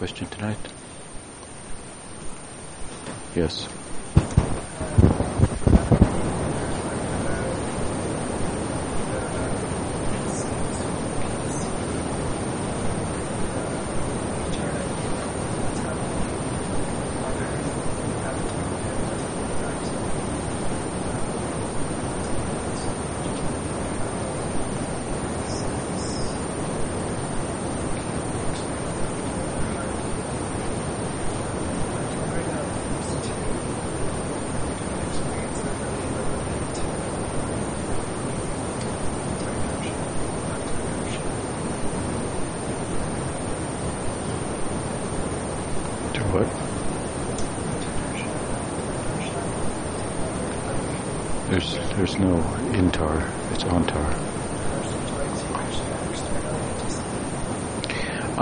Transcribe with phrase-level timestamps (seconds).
[0.00, 0.56] question tonight?
[3.36, 3.68] Yes.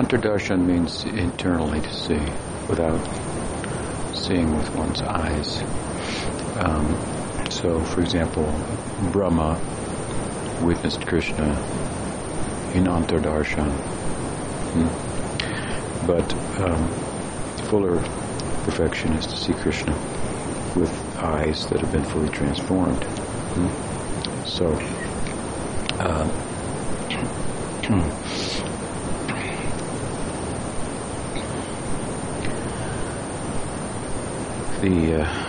[0.09, 2.19] Antardarshan means internally to see,
[2.67, 2.99] without
[4.17, 5.61] seeing with one's eyes.
[6.57, 6.97] Um,
[7.51, 8.45] so, for example,
[9.13, 9.61] Brahma
[10.63, 11.51] witnessed Krishna
[12.73, 13.71] in Antardarshan.
[14.73, 16.07] Hmm?
[16.07, 16.89] But um,
[17.69, 18.01] fuller
[18.65, 19.93] perfection is to see Krishna
[20.75, 23.05] with eyes that have been fully transformed.
[23.05, 24.47] Hmm?
[24.47, 24.73] So,
[26.01, 26.27] uh,
[34.81, 35.49] the uh,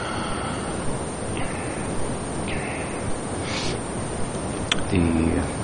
[4.90, 5.60] the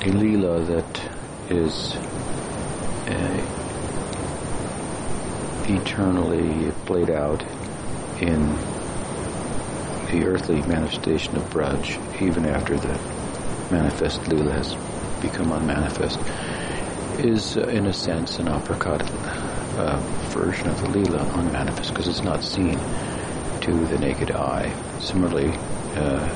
[0.00, 1.10] the lila that
[1.50, 1.96] is
[3.08, 3.38] uh,
[5.68, 7.42] eternally played out
[8.20, 8.40] in
[10.12, 12.98] the earthly manifestation of Braj, even after the
[13.72, 14.74] manifest lila has
[15.20, 16.20] become unmanifest,
[17.18, 19.02] is uh, in a sense an aprakat
[19.78, 19.96] uh,
[20.30, 22.78] version of the Leela on manifest because it's not seen
[23.60, 24.72] to the naked eye.
[25.00, 25.50] Similarly,
[25.94, 26.28] uh,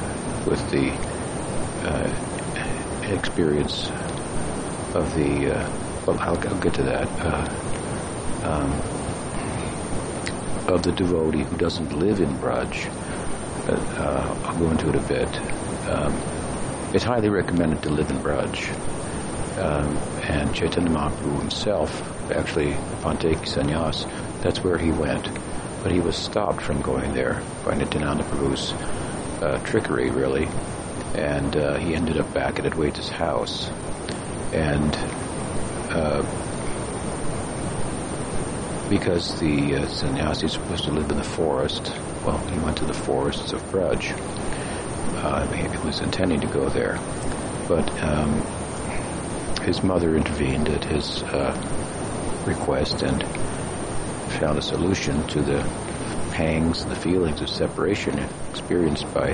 [0.46, 0.90] with the
[1.88, 3.88] uh, experience
[4.94, 5.70] of the, uh,
[6.06, 7.48] well, I'll, I'll, get to that, uh,
[8.44, 8.72] um,
[10.72, 12.88] of the devotee who doesn't live in Braj.
[13.68, 15.28] Uh, I'll go into it a bit.
[15.88, 16.14] Um,
[16.94, 18.70] it's highly recommended to live in Braj.
[19.58, 22.72] Um, and Chaitanya Mahaprabhu himself actually
[23.02, 24.06] Panteki Sannyas,
[24.42, 25.28] that's where he went.
[25.82, 28.72] But he was stopped from going there by Nityananda Prabhu's
[29.42, 30.48] uh, trickery, really.
[31.14, 33.68] And uh, he ended up back at Adwaita's house.
[34.52, 34.94] And
[35.90, 36.22] uh,
[38.88, 41.92] because the uh, is supposed to live in the forest,
[42.24, 44.12] well, he went to the forests of Braj.
[45.16, 46.98] Uh, he was intending to go there.
[47.68, 48.40] But um,
[49.62, 51.52] his mother intervened at his uh,
[52.46, 53.22] request and
[54.38, 55.60] found a solution to the
[56.32, 58.18] pangs, the feelings of separation
[58.50, 59.32] experienced by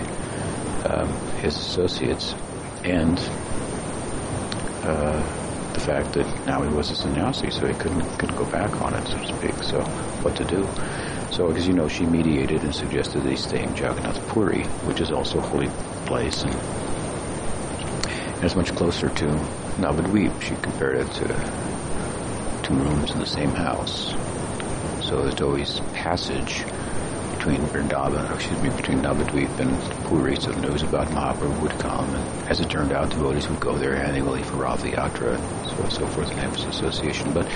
[0.84, 1.08] um,
[1.38, 2.34] his associates,
[2.84, 3.18] and
[4.84, 8.80] uh, the fact that now he was a sannyasi, so he couldn't couldn't go back
[8.82, 9.54] on it, so to speak.
[9.62, 9.82] So,
[10.22, 10.66] what to do?
[11.32, 15.12] So, as you know, she mediated and suggested he stay in Jagannath Puri, which is
[15.12, 15.68] also a holy
[16.06, 16.54] place, and,
[18.34, 19.24] and it's much closer to
[19.78, 20.42] Navadvip.
[20.42, 21.67] She compared it to
[22.68, 24.10] two rooms in the same house.
[25.02, 26.64] So there's always passage
[27.36, 32.04] between Vrindavan, excuse me, between Navadvip and Puri, so news about Mahaprabhu would come.
[32.14, 36.00] And as it turned out, devotees would go there annually for Rath Yatra and so,
[36.00, 37.32] so forth and have his association.
[37.32, 37.46] But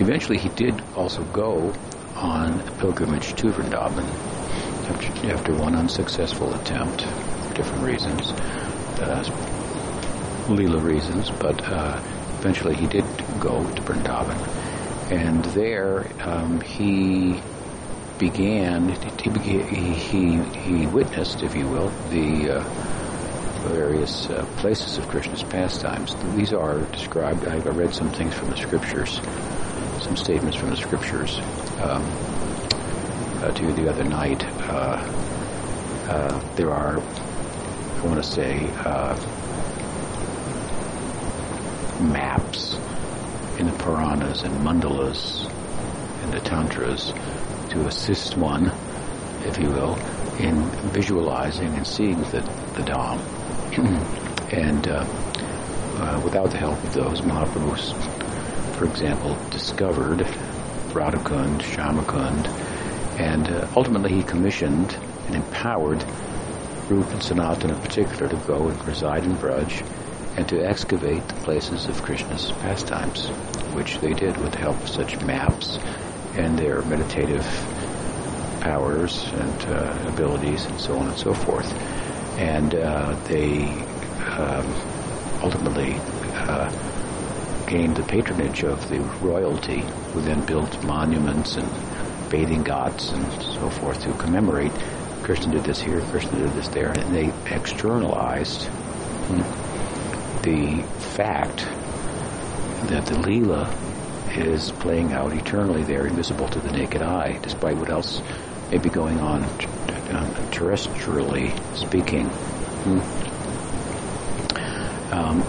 [0.00, 1.74] eventually he did also go
[2.16, 4.08] on a pilgrimage to Vrindavan
[4.88, 8.30] after, after one unsuccessful attempt for different reasons,
[9.00, 9.24] uh,
[10.46, 12.00] Leela reasons, but uh,
[12.44, 13.04] eventually he did
[13.40, 14.36] go to Vrindavan.
[15.10, 17.40] And there um, he
[18.18, 19.60] began, he,
[19.94, 22.62] he, he, witnessed, if you will, the uh,
[23.68, 26.14] various uh, places of Krishna's pastimes.
[26.36, 29.22] These are described, I read some things from the scriptures,
[30.02, 31.38] some statements from the scriptures
[31.80, 32.04] um,
[33.42, 34.44] uh, to you the other night.
[34.44, 35.00] Uh,
[36.10, 39.16] uh, there are, I want to say, uh,
[42.12, 42.74] maps
[43.58, 45.50] in the Puranas and mandalas
[46.22, 47.12] and the Tantras
[47.70, 48.70] to assist one,
[49.44, 49.96] if you will,
[50.38, 50.54] in
[50.90, 52.40] visualizing and seeing the,
[52.76, 53.18] the Dham.
[54.52, 55.04] and uh,
[55.96, 60.20] uh, without the help of those, Mahaprabhu, for example, discovered
[60.90, 62.46] Radhakund, Shyamakund,
[63.18, 64.96] and uh, ultimately he commissioned
[65.26, 66.04] and empowered
[66.88, 69.84] Rupa and Sanatana in particular to go and reside in Braj
[70.36, 73.28] and to excavate the places of Krishna's pastimes,
[73.74, 75.78] which they did with the help of such maps
[76.34, 77.44] and their meditative
[78.60, 81.70] powers and uh, abilities and so on and so forth.
[82.38, 83.64] And uh, they
[84.36, 84.66] um,
[85.42, 85.94] ultimately
[86.34, 86.70] uh,
[87.66, 89.80] gained the patronage of the royalty,
[90.12, 91.68] who then built monuments and
[92.30, 94.72] bathing ghats and so forth to commemorate.
[95.22, 98.68] Krishna did this here, Krishna did this there, and they externalized
[100.44, 100.82] the
[101.16, 101.64] fact
[102.90, 103.66] that the Leela
[104.36, 108.20] is playing out eternally there, invisible to the naked eye, despite what else
[108.70, 109.42] may be going on
[110.54, 112.26] terrestrially speaking.
[115.10, 115.42] Um,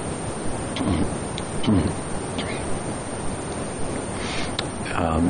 [4.96, 5.30] um,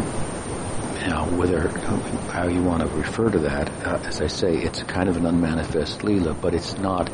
[1.07, 1.69] now, whether
[2.31, 5.25] how you want to refer to that, uh, as I say, it's kind of an
[5.25, 7.09] unmanifest Leela, but it's not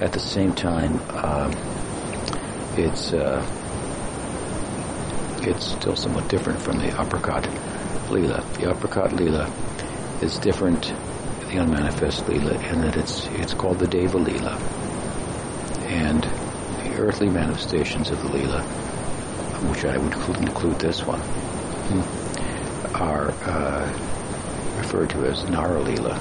[0.00, 1.52] at the same time, um,
[2.76, 3.44] it's uh,
[5.42, 7.44] it's still somewhat different from the aprakat
[8.10, 8.40] lila.
[8.54, 9.50] The aprakat lila
[10.22, 10.92] is different,
[11.50, 14.56] the unmanifest lila, in that it's it's called the deva lila,
[15.88, 18.62] and the earthly manifestations of the lila,
[19.68, 21.20] which I would include this one,
[22.94, 23.86] are uh,
[24.78, 26.18] referred to as Nara lila.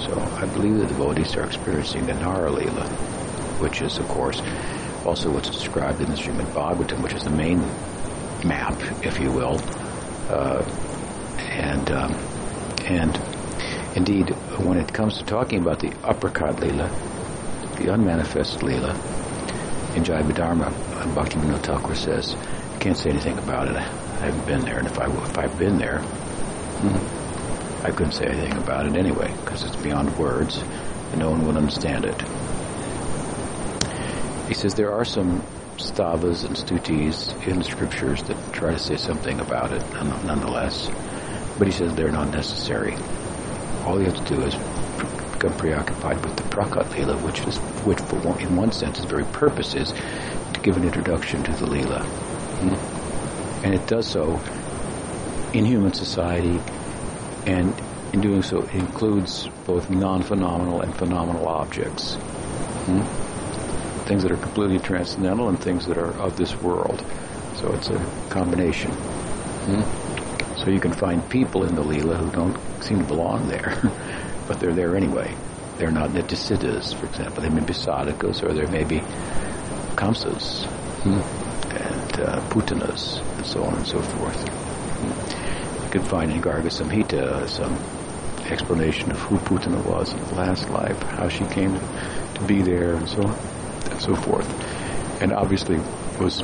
[0.00, 3.11] So I believe the devotees are experiencing the Nara lila
[3.60, 4.40] which is, of course,
[5.04, 7.60] also what's described in the Srimad Bhagavatam, which is the main
[8.44, 9.60] map, if you will.
[10.28, 10.62] Uh,
[11.38, 12.12] and um,
[12.84, 13.16] and
[13.96, 14.30] indeed,
[14.64, 16.88] when it comes to talking about the aprakat lila,
[17.76, 18.90] the unmanifest lila,
[19.94, 20.66] in Jaiva Dharma,
[21.14, 22.34] Bhaktivinoda Thakur says,
[22.74, 23.76] I can't say anything about it.
[23.76, 28.26] I haven't been there, and if I if I've been there, hmm, I couldn't say
[28.26, 30.62] anything about it anyway because it's beyond words,
[31.10, 32.22] and no one would understand it.
[34.52, 35.42] He says there are some
[35.78, 40.90] stavas and stutis in the scriptures that try to say something about it nonetheless,
[41.56, 42.94] but he says they're not necessary.
[43.86, 44.54] All you have to do is
[45.32, 47.56] become preoccupied with the prakat lila, which is,
[47.86, 47.98] which
[48.42, 52.00] in one sense its very purpose is to give an introduction to the lila.
[52.02, 53.64] Hmm?
[53.64, 54.38] And it does so
[55.54, 56.60] in human society,
[57.46, 57.74] and
[58.12, 62.18] in doing so it includes both non-phenomenal and phenomenal objects.
[64.12, 67.02] Things that are completely transcendental and things that are of this world.
[67.56, 67.98] So it's a
[68.28, 68.90] combination.
[68.90, 70.58] Hmm?
[70.58, 73.80] So you can find people in the Leela who don't seem to belong there,
[74.46, 75.34] but they're there anyway.
[75.78, 77.42] They're not Nityasiddhas, for example.
[77.42, 78.98] They may be sadhakas or there may be
[79.96, 80.66] kamsas
[81.04, 81.14] hmm?
[81.74, 84.46] and uh, putanas and so on and so forth.
[84.46, 85.84] Hmm?
[85.84, 87.74] You can find in Garga Samhita some
[88.52, 91.80] explanation of who Putana was in the last life, how she came
[92.34, 93.51] to be there and so on
[94.02, 94.48] so forth.
[95.22, 95.78] And obviously
[96.18, 96.42] was,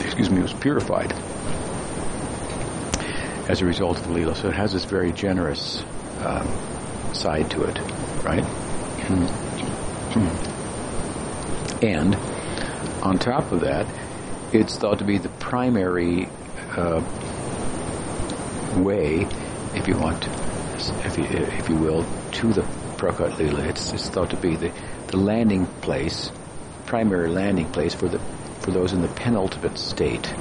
[0.00, 1.12] excuse me, was purified
[3.48, 4.36] as a result of the Leela.
[4.36, 5.84] So it has this very generous
[6.20, 6.46] um,
[7.14, 7.78] side to it,
[8.24, 8.44] right?
[11.82, 12.16] and
[13.02, 13.86] on top of that,
[14.52, 16.28] it's thought to be the primary
[16.76, 17.02] uh,
[18.76, 19.26] way,
[19.74, 20.26] if you want,
[21.04, 22.62] if you, if you will, to the
[22.96, 23.66] Prakat Leela.
[23.68, 24.72] It's, it's thought to be the,
[25.08, 26.30] the landing place
[26.86, 28.18] primary landing place for the
[28.60, 30.32] for those in the penultimate state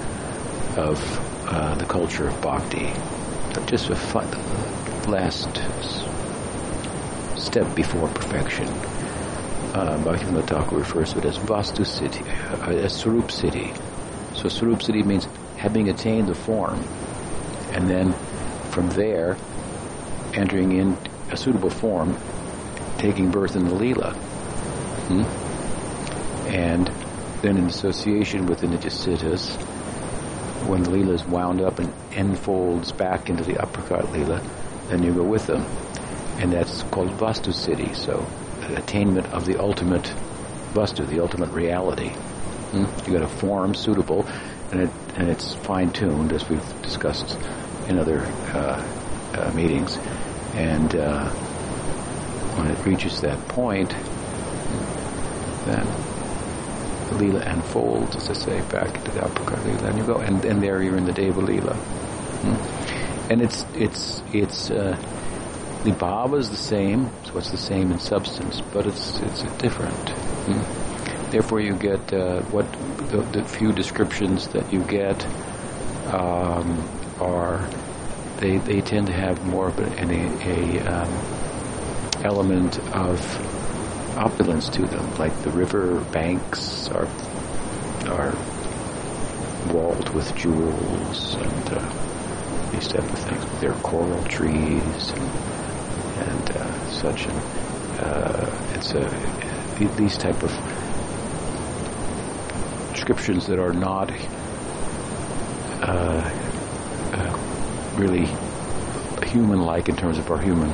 [0.77, 0.99] of
[1.47, 2.91] uh, the culture of bhakti.
[3.67, 4.29] Just a fun,
[5.09, 5.49] last
[7.37, 8.67] step before perfection.
[9.75, 12.25] Uh, Bhaktivinoda Thakur refers to it as Vastu Siddhi,
[12.61, 13.75] uh, as Swarup Siddhi.
[14.35, 16.83] So Swarup Siddhi means having attained the form,
[17.71, 18.13] and then
[18.71, 19.37] from there
[20.33, 20.97] entering in
[21.31, 22.17] a suitable form,
[22.97, 24.13] taking birth in the Leela.
[25.07, 25.23] Hmm?
[26.55, 26.87] And
[27.41, 29.57] then in association with the Nityasiddhas,
[30.69, 34.41] when the Leela is wound up and enfolds back into the aprakat Leela,
[34.87, 35.65] then you go with them.
[36.37, 38.25] And that's called Vastu Siddhi, so
[38.77, 40.05] attainment of the ultimate
[40.73, 42.07] Vastu, the ultimate reality.
[42.71, 42.85] Hmm?
[43.05, 44.25] You got a form suitable,
[44.71, 47.37] and, it, and it's fine-tuned, as we've discussed
[47.89, 48.21] in other
[48.53, 48.81] uh,
[49.33, 49.97] uh, meetings.
[50.53, 51.27] And uh,
[52.55, 53.89] when it reaches that point,
[55.65, 56.14] then
[57.15, 60.61] Leela unfolds, as I say, back to the Aprakat Leela, and you go, and, and
[60.61, 61.75] there you're in the Deva Leela.
[61.75, 63.31] Hmm?
[63.31, 64.97] And it's, it's, it's, uh,
[65.83, 70.09] the bhava is the same, so it's the same in substance, but it's, it's different.
[70.47, 71.31] Hmm?
[71.31, 72.71] Therefore you get, uh, what,
[73.09, 75.25] the, the, few descriptions that you get,
[76.13, 76.87] um,
[77.19, 77.67] are,
[78.37, 81.09] they, they tend to have more of a, a um,
[82.23, 83.19] element of
[84.17, 87.07] opulence to them, like the river banks are
[88.07, 88.35] are
[89.73, 93.61] walled with jewels and uh, these type of things.
[93.61, 95.29] There are coral trees and,
[96.29, 97.25] and uh, such.
[97.25, 97.41] And
[97.99, 99.09] uh, it's a
[99.97, 100.51] these type of
[102.93, 104.11] descriptions that are not
[105.81, 106.31] uh,
[107.13, 108.27] uh, really
[109.27, 110.69] human-like in terms of our human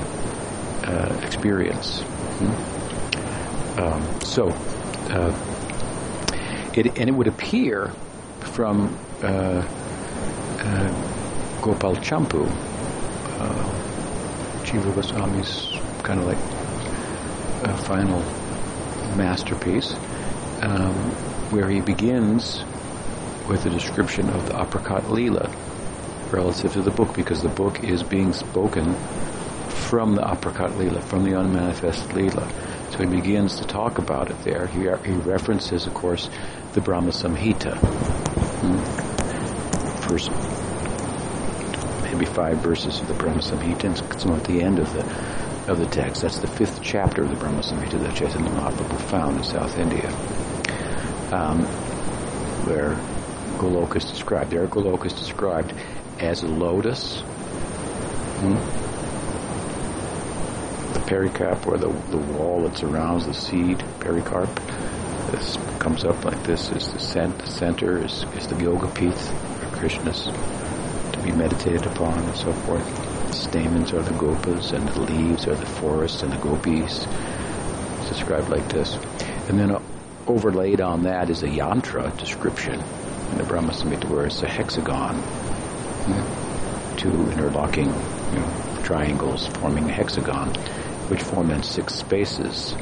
[0.85, 2.01] uh, experience.
[2.01, 2.70] Hmm?
[3.77, 4.49] Um, so,
[5.09, 5.33] uh,
[6.73, 7.91] it, and it would appear
[8.39, 9.65] from uh,
[10.59, 12.47] uh, Gopal Champu,
[14.63, 15.67] Jiva Goswami's
[16.03, 16.37] kind of like
[17.63, 18.19] a final
[19.17, 19.93] masterpiece,
[20.61, 20.93] um,
[21.51, 22.63] where he begins
[23.47, 25.51] with a description of the aprakat Leela
[26.31, 28.95] relative to the book, because the book is being spoken
[29.67, 32.49] from the aprakat Leela, from the unmanifest Leela.
[32.91, 34.67] So he begins to talk about it there.
[34.67, 36.29] He, he references, of course,
[36.73, 37.77] the Brahma Samhita.
[37.77, 38.77] Hmm?
[40.07, 40.29] First,
[42.03, 45.05] maybe five verses of the Brahma Samhita, and some at the end of the
[45.71, 46.23] of the text.
[46.23, 50.09] That's the fifth chapter of the Brahma Samhita that Chaitanya Mahaprabhu found in South India,
[51.31, 51.63] um,
[52.65, 52.95] where
[53.57, 54.51] Goloka is described.
[54.51, 55.73] There, Goloka is described
[56.19, 57.21] as a lotus.
[57.21, 58.57] Hmm?
[61.11, 64.49] Pericarp, or the, the wall that surrounds the seed, pericarp,
[65.31, 69.31] this comes up like this is the, cent- the center is, is the yoga pith,
[69.61, 70.23] or Krishna's
[71.11, 75.47] to be meditated upon and so forth The stamens are the gopas, and the leaves
[75.47, 77.05] are the forest and the gopis.
[77.99, 78.95] It's described like this.
[79.49, 79.81] And then uh,
[80.27, 82.79] overlaid on that is a yantra description
[83.31, 85.21] in the Brahma Samhita where it's a hexagon,
[86.95, 90.53] two interlocking you know, triangles forming a hexagon,
[91.11, 92.73] which form then six spaces.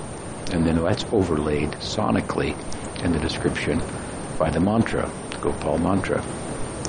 [0.51, 2.55] And then that's overlaid sonically
[3.03, 3.81] in the description
[4.37, 6.21] by the mantra, the Gopal mantra,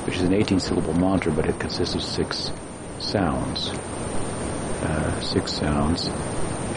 [0.04, 2.50] which is an 18 syllable mantra, but it consists of six
[2.98, 6.08] sounds, uh, six sounds,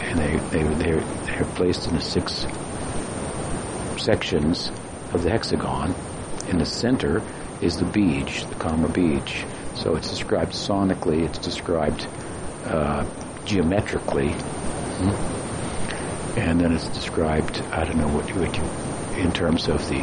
[0.00, 2.46] and they they they're, they're placed in the six
[4.02, 4.70] sections
[5.12, 5.94] of the hexagon.
[6.48, 7.22] In the center
[7.60, 9.46] is the bija, the Kama bija.
[9.76, 11.26] So it's described sonically.
[11.26, 12.06] It's described
[12.64, 13.04] uh,
[13.44, 16.38] geometrically, hmm?
[16.38, 17.60] and then it's described.
[17.72, 18.64] I don't know what you, what you
[19.22, 20.00] in terms of the,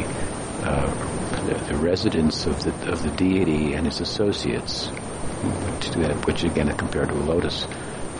[0.64, 4.90] uh, the the residence of the of the deity and his associates
[6.26, 7.66] which again compared to a lotus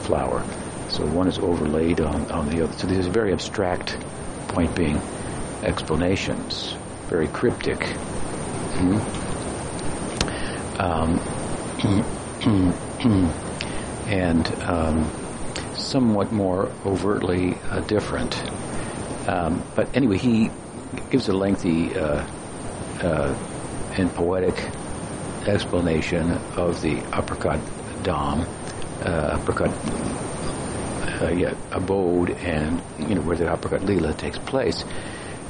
[0.00, 0.42] flower.
[0.88, 2.72] So one is overlaid on, on the other.
[2.74, 3.98] So these are very abstract,
[4.48, 5.00] point being,
[5.62, 6.74] explanations,
[7.06, 7.78] very cryptic.
[8.78, 9.20] Mm-hmm.
[10.80, 11.20] Um,
[14.12, 15.11] and um,
[15.75, 18.37] somewhat more overtly uh, different.
[19.26, 20.50] Um, but anyway, he
[21.11, 22.23] gives a lengthy uh,
[23.02, 23.35] uh,
[23.97, 24.54] and poetic
[25.47, 27.61] explanation of the aprakat
[28.02, 28.47] dham,
[29.00, 29.73] uh, aprakat
[31.23, 34.85] uh, yeah, abode, and you know where the aprakat lila takes place,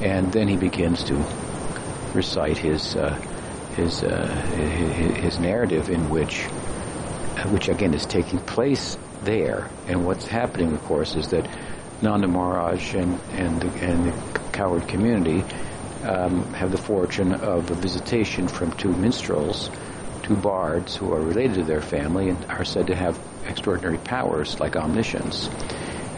[0.00, 1.16] and then he begins to
[2.14, 2.96] recite his
[3.74, 6.46] his, his, narrative in which
[7.50, 11.48] which again is taking place there, and what's happening, of course, is that
[12.02, 15.44] Nanda Maharaj and and the, and the cowherd community
[16.04, 19.70] um, have the fortune of a visitation from two minstrels,
[20.22, 24.58] two bards who are related to their family and are said to have extraordinary powers
[24.60, 25.48] like omniscience.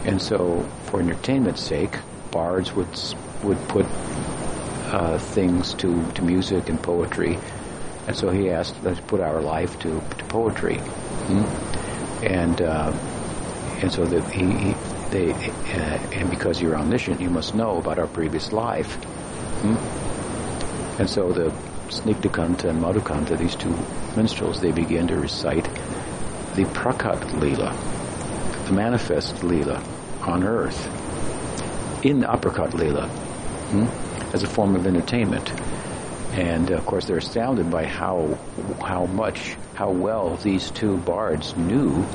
[0.05, 1.97] And so, for entertainment's sake,
[2.31, 2.89] bards would
[3.43, 3.85] would put
[4.91, 7.37] uh, things to, to music and poetry.
[8.07, 10.79] And so he asked, let's put our life to, to poetry.
[11.27, 12.23] Hmm?
[12.25, 12.91] And uh,
[13.81, 14.75] and so that he, he
[15.11, 18.95] they uh, and because you're omniscient, you must know about our previous life.
[19.61, 21.01] Hmm?
[21.01, 21.51] And so the
[21.89, 23.75] Snigdhakanta and Madhukanta, these two
[24.15, 25.65] minstrels, they begin to recite
[26.55, 27.75] the Prakat Leela,
[28.65, 29.83] the manifest Leela
[30.25, 30.87] on earth,
[32.05, 35.51] in the Aprakat Leela, hmm, as a form of entertainment.
[36.35, 38.37] And of course, they're astounded by how
[38.83, 42.05] how much, how well these two bards knew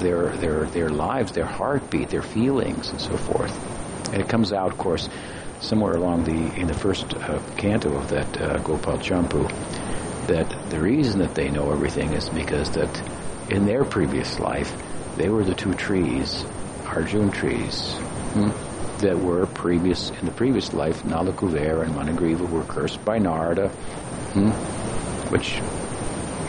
[0.00, 4.12] their their their lives, their heartbeat, their feelings, and so forth.
[4.12, 5.08] And it comes out, of course,
[5.60, 9.48] somewhere along the in the first uh, canto of that uh, Gopal Champu
[10.26, 13.02] that the reason that they know everything is because that
[13.50, 14.72] in their previous life
[15.16, 16.44] they were the two trees,
[16.86, 17.94] Arjun trees,
[18.34, 18.50] hmm,
[19.00, 21.04] that were previous in the previous life.
[21.04, 24.50] Nala Kuvara and Manigriva were cursed by Narada, hmm,
[25.30, 25.60] which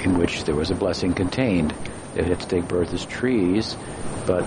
[0.04, 1.74] in which there was a blessing contained.
[2.16, 3.76] They had to take birth as trees,
[4.26, 4.44] but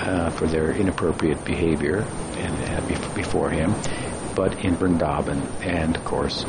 [0.00, 2.04] uh, for their inappropriate behavior
[2.36, 3.72] and uh, before him,
[4.34, 6.44] but in Vrindavan, and of course,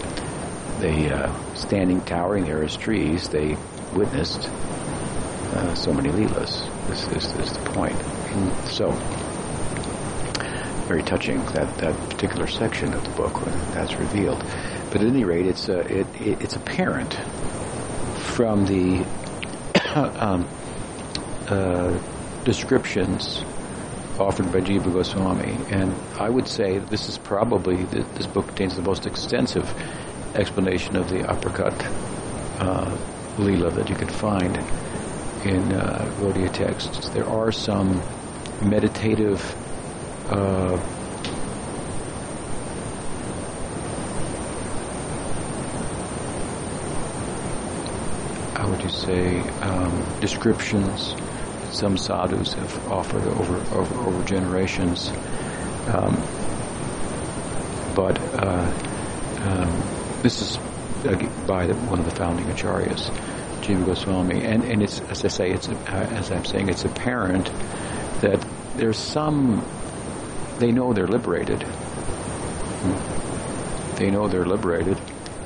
[0.79, 3.55] they uh, standing towering there as trees, they
[3.93, 4.49] witnessed
[5.53, 6.67] uh, so many leelas.
[6.87, 7.97] This, this, this is the point.
[8.67, 8.91] So,
[10.85, 14.39] very touching that, that particular section of the book when that's revealed.
[14.91, 17.13] But at any rate, it's uh, it, it, it's apparent
[18.33, 19.05] from the
[19.95, 20.47] um,
[21.47, 21.97] uh,
[22.43, 23.43] descriptions
[24.19, 28.83] offered by Jiva Goswami, and I would say this is probably this book contains the
[28.83, 29.67] most extensive
[30.35, 31.73] explanation of the aprakat
[32.59, 32.95] uh,
[33.37, 34.55] lila that you could find
[35.45, 37.09] in uh, Gaudiya texts.
[37.09, 38.01] There are some
[38.61, 39.41] meditative
[40.29, 40.77] uh,
[48.55, 51.15] how would you say um, descriptions
[51.71, 55.09] some sadhus have offered over over, over generations
[55.93, 56.15] um,
[57.95, 58.71] but uh,
[59.41, 59.83] um,
[60.21, 60.57] this is
[61.05, 63.11] uh, by the, one of the founding acharyas
[63.63, 67.49] Jiva Goswami, and and it's as I say, it's uh, as I'm saying, it's apparent
[68.21, 69.65] that there's some.
[70.63, 71.59] They know they're liberated.
[73.97, 74.97] They know they're liberated,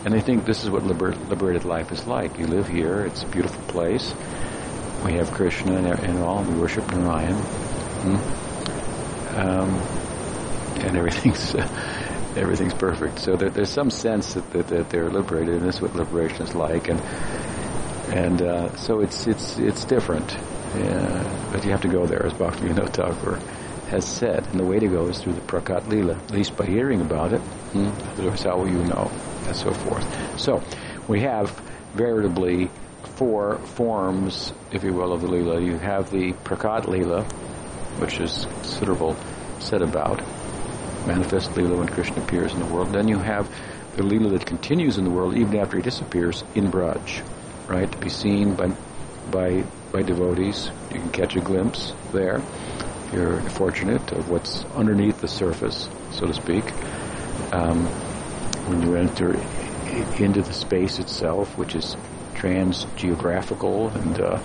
[0.05, 2.37] and they think this is what liber- liberated life is like.
[2.37, 4.13] You live here; it's a beautiful place.
[5.03, 6.43] We have Krishna and, and all.
[6.43, 8.15] We worship Narayan, hmm.
[9.39, 9.69] um,
[10.85, 11.55] and everything's.
[11.55, 11.67] Uh,
[12.35, 13.17] everything's perfect.
[13.17, 16.43] So there, there's some sense that, that, that, they're liberated, and this is what liberation
[16.43, 16.89] is like.
[16.89, 17.01] And
[18.13, 20.31] and uh, so it's it's it's different.
[20.75, 23.41] Yeah, but you have to go there, as Bhakti Thakur
[23.87, 26.65] has said, and the way to go is through the Prakat Lila, at least by
[26.65, 27.39] hearing about it.
[27.39, 27.87] Hmm?
[28.19, 29.11] Otherwise, how will you know?
[29.45, 30.39] And so forth.
[30.39, 30.63] So
[31.07, 31.49] we have
[31.93, 32.69] veritably
[33.15, 35.61] four forms, if you will, of the Lila.
[35.61, 37.23] You have the Prakat Lila,
[37.99, 39.15] which is considerable
[39.59, 40.19] said about,
[41.07, 42.91] manifest Lila when Krishna appears in the world.
[42.91, 43.49] Then you have
[43.95, 47.23] the Lila that continues in the world even after he disappears in Braj
[47.67, 47.91] right?
[47.91, 48.71] To be seen by
[49.29, 50.71] by by devotees.
[50.91, 52.41] You can catch a glimpse there.
[53.13, 56.65] You're fortunate of what's underneath the surface, so to speak.
[57.53, 57.85] Um,
[58.67, 59.33] when you enter
[60.21, 61.95] into the space itself, which is
[62.35, 64.39] trans-geographical and uh,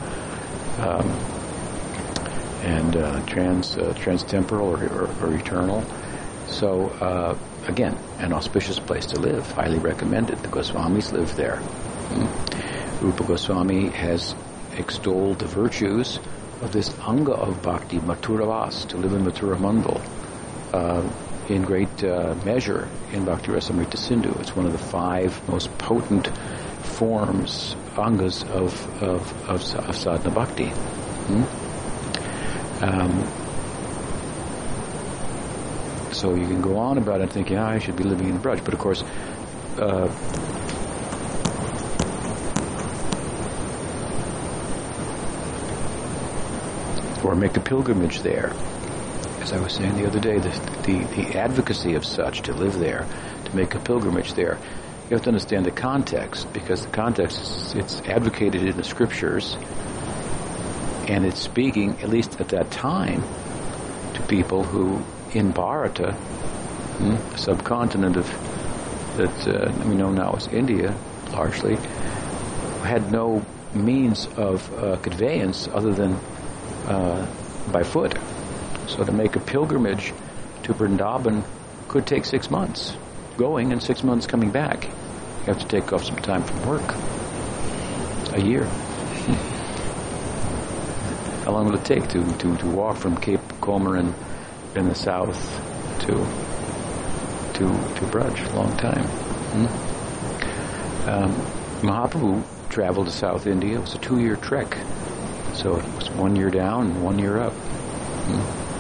[0.79, 1.09] um,
[2.63, 5.85] and uh, trans uh, trans-temporal or, or, or, eternal.
[6.47, 9.51] So uh, again, an auspicious place to live.
[9.51, 10.39] Highly recommended.
[10.39, 11.57] The Goswamis live there.
[11.57, 13.05] Mm-hmm.
[13.05, 14.35] Rupa Goswami has
[14.77, 16.21] extolled the virtues
[16.63, 20.01] of this anga of bhakti, Mathuravas, to live in Mathura Mandal,
[20.73, 21.03] uh,
[21.53, 24.33] in great uh, measure in Bhakti Rasamrita Sindhu.
[24.41, 26.29] It's one of the five most potent
[26.83, 30.69] forms, angas of, of, of, of sadhana bhakti.
[31.29, 31.45] Hmm?
[32.85, 33.25] Um,
[36.13, 38.65] so you can go on about it thinking, oh, I should be living in Braj.
[38.65, 39.03] But of course,
[39.79, 40.09] uh,
[47.25, 48.53] or make a pilgrimage there.
[49.41, 50.51] As I was saying the other day, the,
[50.85, 53.07] the, the advocacy of such to live there,
[53.45, 54.59] to make a pilgrimage there,
[55.05, 59.57] you have to understand the context because the context is it's advocated in the scriptures
[61.09, 63.23] and it's speaking, at least at that time,
[64.15, 65.03] to people who
[65.37, 68.27] in Bharata, hmm, subcontinent of
[69.17, 70.97] that uh, we know now as India,
[71.33, 71.77] largely,
[72.85, 76.19] had no means of uh, conveyance other than
[76.87, 77.27] uh,
[77.71, 78.17] by foot.
[78.89, 80.13] So to make a pilgrimage
[80.65, 81.45] to Vrindavan
[81.89, 82.97] could take six months
[83.37, 84.85] going and six months coming back.
[84.85, 86.95] You have to take off some time from work.
[88.35, 88.65] A year.
[91.45, 94.15] How long will it take to, to, to walk from Cape Comorin
[94.77, 95.37] in the south
[96.03, 96.13] to
[97.55, 98.55] to to Braj?
[98.55, 99.05] Long time.
[99.53, 99.67] Hmm?
[101.09, 101.35] Um,
[101.83, 103.79] Mahaprabhu traveled to South India.
[103.79, 104.79] It was a two-year trek
[105.55, 107.53] so it was one year down one year up.
[107.53, 108.73] Hmm.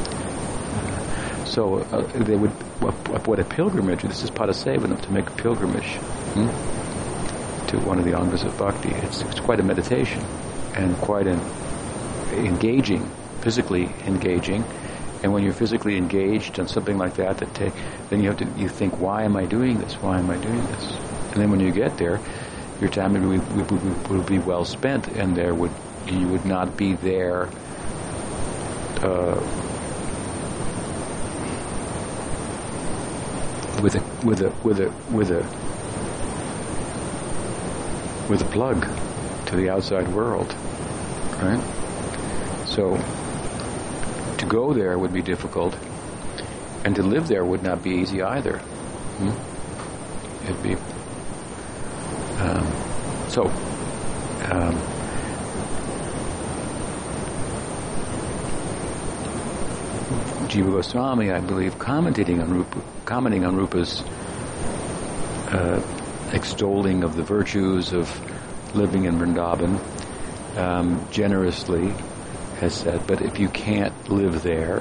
[1.46, 5.96] So uh, they would, what, a pilgrimage, this is Padasevana, to make a pilgrimage
[6.34, 6.46] hmm,
[7.66, 8.88] to one of the angas of bhakti.
[8.88, 10.24] It's, it's quite a meditation
[10.74, 11.38] and quite an
[12.32, 13.06] engaging,
[13.42, 14.64] physically engaging.
[15.22, 17.74] And when you're physically engaged on something like that, that take,
[18.08, 19.94] then you have to you think, why am I doing this?
[19.94, 20.92] Why am I doing this?
[21.32, 22.18] And then when you get there,
[22.80, 25.70] your time would, would, would be well spent, and there would
[26.06, 27.48] you would not be there
[29.02, 29.40] uh,
[33.82, 35.42] with a with a with a with a
[38.28, 38.86] with a plug
[39.46, 40.54] to the outside world,
[41.40, 41.62] right?
[42.66, 42.96] So
[44.38, 45.76] to go there would be difficult,
[46.84, 48.58] and to live there would not be easy either.
[48.58, 50.44] Hmm?
[50.44, 50.74] It'd be
[52.42, 52.66] um,
[53.28, 53.46] so.
[54.50, 54.91] Um,
[60.52, 64.02] Jiva Goswami, I believe, commenting on Rupa, commenting on Rupa's
[65.50, 65.82] uh,
[66.34, 69.80] extolling of the virtues of living in Vrindavan,
[70.58, 71.94] um, generously
[72.60, 74.80] has said, but if you can't live there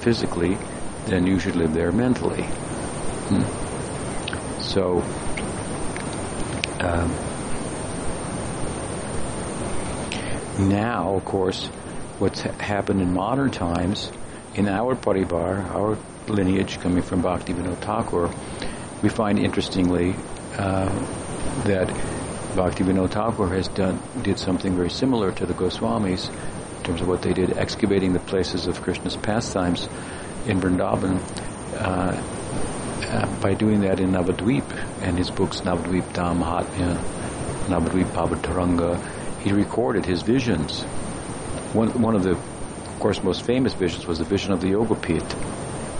[0.00, 0.58] physically,
[1.06, 2.42] then you should live there mentally.
[2.42, 4.60] Hmm.
[4.60, 4.98] So,
[6.80, 7.10] um,
[10.68, 11.68] now, of course,
[12.18, 14.12] what's ha- happened in modern times,
[14.54, 18.30] in our paribar, our lineage coming from Bhakti Vinod Thakur,
[19.02, 20.14] we find interestingly
[20.56, 20.88] uh,
[21.64, 21.88] that
[22.56, 26.28] Bhakti Vinod Thakur has done did something very similar to the Goswamis
[26.78, 29.88] in terms of what they did, excavating the places of Krishna's pastimes
[30.46, 31.20] in Vrindavan.
[31.76, 32.36] Uh,
[33.10, 34.70] uh, by doing that in Navadvip
[35.02, 36.96] and his books Navadvip Dham Mahatmya,
[37.66, 39.00] Navadvip Bhavataranga,
[39.40, 40.82] he recorded his visions.
[41.72, 42.34] One, one of the,
[43.00, 45.26] course, most famous visions was the vision of the Yogapit,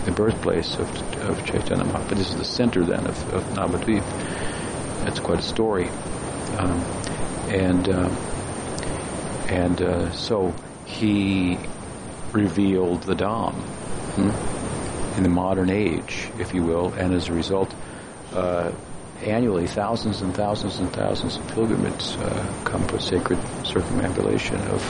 [0.05, 0.87] the birthplace of,
[1.29, 2.15] of Chaitanya Mahaprabhu.
[2.15, 4.03] This is the center then of, of Navadvip.
[5.03, 5.89] That's quite a story.
[6.57, 6.79] Um,
[7.49, 8.09] and uh,
[9.49, 10.53] and uh, so
[10.85, 11.57] he
[12.31, 17.73] revealed the Dham hmm, in the modern age, if you will, and as a result,
[18.33, 18.71] uh,
[19.23, 24.81] annually thousands and thousands and thousands of pilgrims uh, come for sacred circumambulation of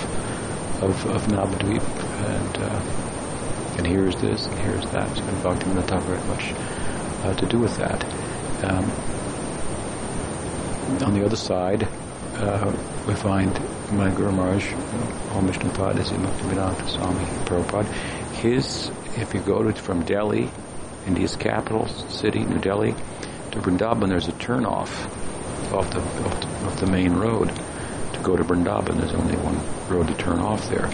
[0.82, 1.84] of, of Navadvip,
[2.28, 6.54] and uh, and here's this and here's that, and Bhakti Vinod very much
[7.24, 8.04] uh, to do with that.
[8.64, 8.86] Um,
[11.04, 11.88] on the other side,
[12.36, 12.72] uh,
[13.08, 13.54] we find
[13.94, 14.74] my Guru Maharaj,
[15.34, 16.08] Om Vishnupad, is
[16.92, 17.86] Swami Prabhupada.
[18.34, 20.50] His, if you go to, from Delhi,
[21.08, 22.94] India's capital city, New Delhi,
[23.52, 25.08] to Vrindavan, there's a turnoff
[25.72, 27.52] off the, off the, off the main road.
[28.24, 29.58] Go to Vrindavan, there's only one
[29.90, 30.90] road to turn off there.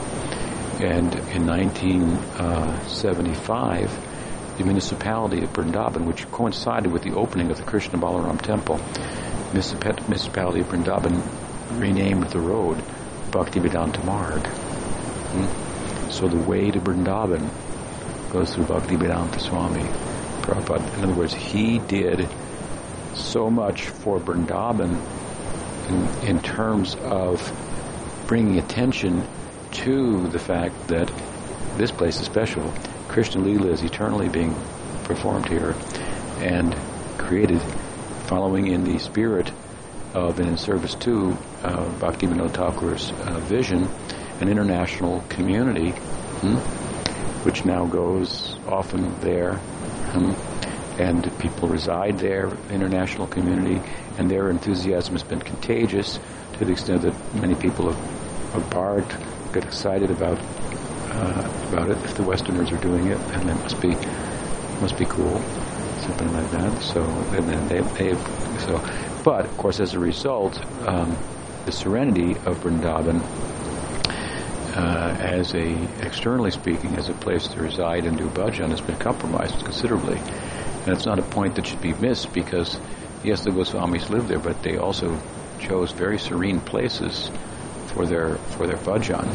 [0.80, 3.92] And in 1975,
[4.58, 8.80] the municipality of Vrindavan, which coincided with the opening of the Krishna Balaram temple,
[9.52, 11.22] municipality of Vrindavan
[11.80, 12.82] renamed the road
[13.32, 14.48] Bhaktivedanta Marg.
[14.48, 15.48] Hmm?
[16.10, 17.50] So the way to Vrindavan
[18.32, 19.84] goes through Bhaktivedanta Swami
[20.42, 20.98] Prabhupada.
[20.98, 22.28] In other words, he did
[23.16, 25.00] so much for Vrindavan
[25.90, 27.42] in, in terms of
[28.28, 29.26] bringing attention
[29.72, 31.12] to the fact that
[31.78, 32.74] this place is special.
[33.08, 34.54] Krishna Lila is eternally being
[35.04, 35.76] performed here
[36.40, 36.76] and
[37.18, 37.62] created
[38.28, 39.52] following in the spirit
[40.14, 43.88] of and in service to uh, Bhakti Vinod Thakur's uh, vision,
[44.42, 46.56] an international community, hmm,
[47.46, 50.32] which now goes often there, hmm,
[51.00, 53.82] and people reside there, international community,
[54.18, 56.20] and their enthusiasm has been contagious
[56.54, 59.06] to the extent that many people have, barred,
[59.54, 61.98] get excited about uh, about it.
[62.04, 63.96] If the Westerners are doing it, and it must be
[64.82, 65.42] must be cool
[66.08, 66.82] something like that.
[66.82, 68.16] So, and then they, they
[68.60, 68.82] so,
[69.24, 71.18] but of course, as a result, um,
[71.66, 73.22] the serenity of Vrindavan,
[74.76, 78.98] uh, as a externally speaking, as a place to reside and do bhajan, has been
[78.98, 80.20] compromised considerably,
[80.88, 82.80] and it's not a point that should be missed because
[83.22, 85.20] yes, the Goswamis lived there, but they also
[85.60, 87.30] chose very serene places
[87.88, 89.26] for their for their bhajan,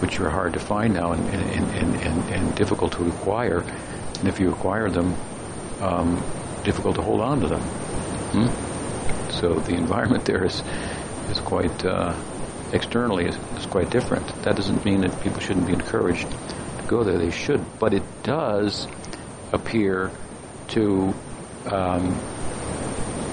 [0.00, 3.60] which are hard to find now and, and, and, and, and difficult to acquire.
[4.20, 5.14] And if you acquire them,
[5.80, 6.22] um,
[6.64, 7.60] difficult to hold on to them.
[8.32, 9.30] Hmm?
[9.30, 10.62] So the environment there is
[11.30, 12.14] is quite uh,
[12.72, 14.26] externally is, is, quite different.
[14.44, 17.18] That doesn't mean that people shouldn't be encouraged to go there.
[17.18, 18.88] They should, but it does
[19.52, 20.10] appear
[20.68, 21.14] to
[21.66, 22.18] um,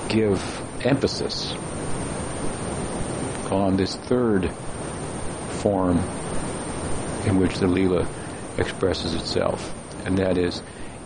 [0.09, 0.41] give
[0.85, 1.53] emphasis
[3.51, 4.51] on this third
[5.61, 5.97] form
[7.25, 8.07] in which the Leela
[8.57, 9.73] expresses itself,
[10.05, 10.61] and that is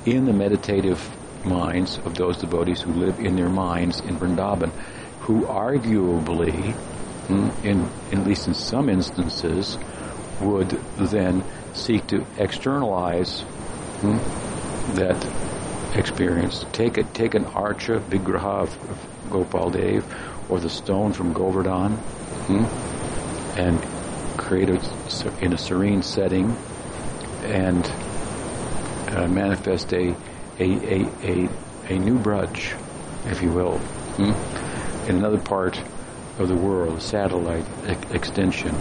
[0.06, 1.00] in the meditative
[1.46, 4.72] minds of those devotees who live in their minds in Vrindavan,
[5.22, 6.74] who arguably,
[7.28, 9.78] hmm, in, in at least in some instances,
[10.42, 13.42] would then seek to externalize
[14.02, 14.18] hmm,
[14.96, 15.22] that
[15.95, 16.65] experience.
[16.71, 20.06] Take a, take an archa vigraha of, of Gopal Dev
[20.49, 21.93] or the stone from Govardhan
[22.47, 22.65] hmm,
[23.60, 23.80] and
[24.39, 24.84] create it
[25.41, 26.56] in a serene setting
[27.43, 27.86] and
[29.10, 30.15] uh, manifest a
[30.60, 31.49] a, a, a,
[31.88, 32.78] a new Braj,
[33.32, 33.78] if you will,
[34.17, 34.34] hmm?
[35.10, 35.82] in another part
[36.38, 38.75] of the world, a satellite e- extension,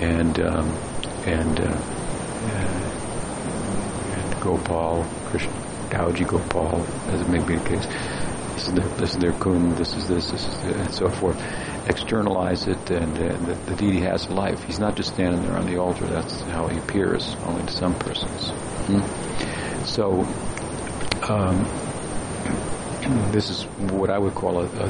[0.00, 0.66] and um,
[1.26, 1.64] and uh,
[2.44, 5.52] uh, Gopal, Krishna,
[5.92, 7.86] Dauji Gopal, as it may be the case.
[8.54, 11.08] This is their, this is their kun, this is this, this is the, and so
[11.10, 11.40] forth.
[11.86, 14.62] Externalize it, and, and the, the, deity has a life.
[14.64, 16.06] He's not just standing there on the altar.
[16.06, 18.50] That's how he appears, only to some persons.
[18.86, 19.84] Hmm?
[19.84, 20.22] So,
[21.28, 21.58] um,
[23.32, 24.86] this is what I would call a, a,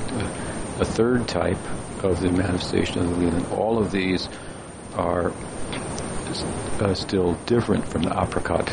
[0.80, 1.58] a, third type
[2.04, 3.50] of the manifestation of the Leela.
[3.52, 4.28] All of these
[4.94, 5.32] are
[6.80, 8.68] uh, still different from the aprakat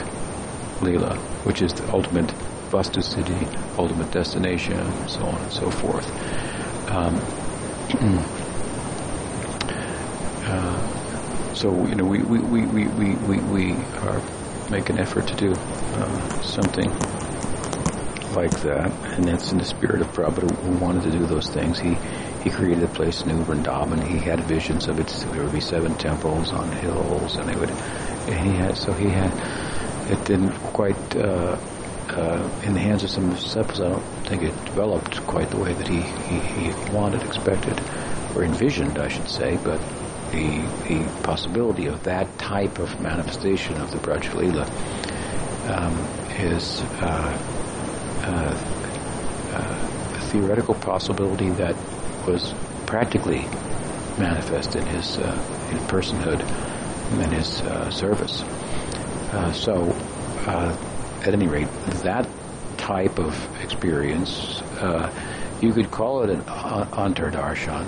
[0.80, 1.16] Leela,
[1.46, 2.28] which is the ultimate
[2.70, 6.08] Vastu siddhi, ultimate destination, and so on and so forth.
[6.92, 7.16] Um,
[10.46, 14.22] uh, so you know, we we, we, we, we, we are
[14.70, 16.90] make an effort to do uh, something
[18.36, 21.80] like that, and that's in the spirit of Prabhupada who wanted to do those things.
[21.80, 21.98] He
[22.44, 24.02] he created a place in Vrindavan.
[24.08, 25.08] He had visions of it.
[25.08, 27.70] There would be seven temples on hills, and they would.
[27.70, 29.34] And he had so he had.
[30.10, 31.58] It didn't quite uh,
[32.10, 33.80] uh, in the hands of some disciples.
[33.80, 37.80] I don't think it developed quite the way that he, he, he wanted, expected,
[38.36, 39.58] or envisioned, I should say.
[39.64, 39.80] But
[40.32, 44.26] the the possibility of that type of manifestation of the Braj
[45.70, 45.96] um,
[46.40, 46.82] is.
[47.02, 47.56] Uh,
[48.22, 48.80] uh,
[49.54, 51.76] uh, a theoretical possibility that
[52.28, 52.54] was
[52.86, 53.40] practically
[54.18, 56.42] manifest in his uh, in personhood
[57.24, 58.44] and his uh, service.
[59.32, 59.84] Uh, so,
[60.48, 60.76] uh,
[61.26, 61.68] at any rate,
[62.04, 62.28] that
[62.78, 64.62] type of experience,
[65.62, 67.86] you could call it an antardarshan,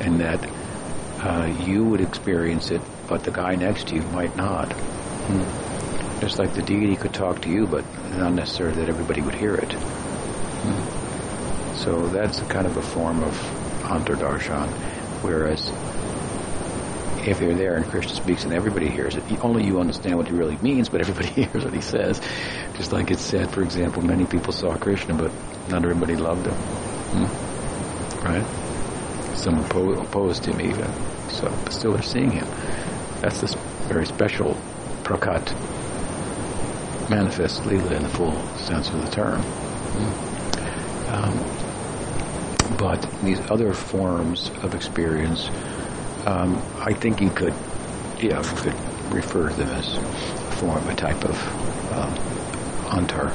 [0.00, 0.40] in that
[1.66, 4.72] you would experience it, but the guy next to you might not.
[4.72, 6.20] Hmm.
[6.20, 7.84] Just like the deity could talk to you, but
[8.16, 9.72] not necessarily that everybody would hear it.
[9.72, 11.76] Hmm.
[11.76, 13.32] So that's a kind of a form of
[13.84, 14.68] antardarshan,
[15.22, 15.70] whereas
[17.26, 20.34] if you're there and Krishna speaks and everybody hears it, only you understand what he
[20.34, 22.20] really means, but everybody hears what he says.
[22.76, 25.32] Just like it's said, for example, many people saw Krishna, but
[25.68, 26.54] not everybody loved him.
[26.54, 28.26] Hmm?
[28.26, 29.36] Right?
[29.36, 30.90] Some opposed him even.
[31.30, 32.46] So, but still they're seeing him.
[33.20, 33.54] That's this
[33.88, 34.56] very special
[35.04, 35.48] prakat
[37.10, 39.40] manifest Leela in the full sense of the term.
[41.08, 41.60] Um,
[42.78, 45.50] but these other forms of experience,
[46.26, 47.54] um, I think you could,
[48.20, 48.74] yeah, could
[49.12, 50.00] refer to them as a
[50.56, 52.14] form, a type of um,
[52.98, 53.30] antar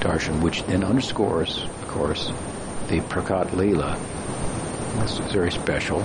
[0.00, 2.28] darshan, which then underscores, of course,
[2.88, 3.98] the prakat leela.
[5.00, 6.00] This is very special,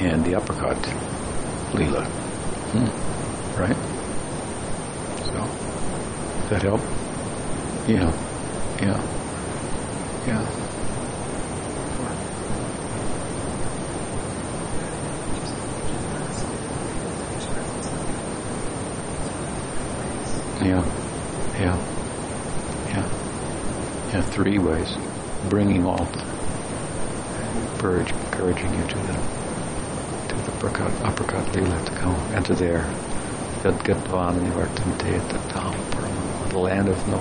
[0.00, 0.76] and the aprakat
[1.72, 2.04] leela.
[2.72, 3.60] Hmm.
[3.60, 3.76] Right?
[5.26, 6.80] So, does that help?
[7.88, 8.12] Yeah.
[8.80, 9.00] Yeah.
[10.26, 10.64] Yeah.
[21.58, 21.76] Yeah.
[22.88, 23.08] Yeah.
[24.12, 24.22] Yeah.
[24.22, 24.96] Three ways.
[25.48, 26.06] Bringing all,
[27.80, 29.16] encouraging you to the
[30.28, 32.84] to the aprakat, aprakat lila to come enter there.
[33.62, 35.88] Gadgadvan Nivartante Tatam
[36.50, 37.18] the land of no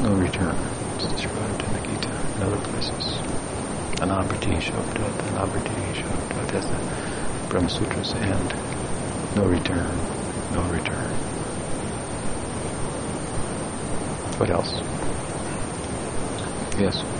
[0.00, 0.56] no return.
[0.96, 3.18] It's described in the Gita and other places.
[4.02, 8.54] Anabriti Shabda, Anabriti Shabda, that's the Brahma Sutras end.
[9.36, 9.96] No return,
[10.52, 11.10] no return.
[14.38, 14.72] What else?
[16.78, 17.13] Yes.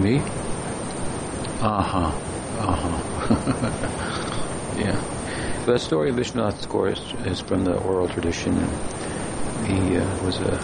[0.00, 0.18] Me?
[1.60, 2.12] Uh huh.
[2.58, 4.76] Uh huh.
[4.78, 4.98] yeah.
[5.66, 8.54] The story of Vishwanath, of course, is from the oral tradition.
[9.66, 10.54] He uh, was a,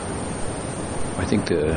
[1.18, 1.76] I think the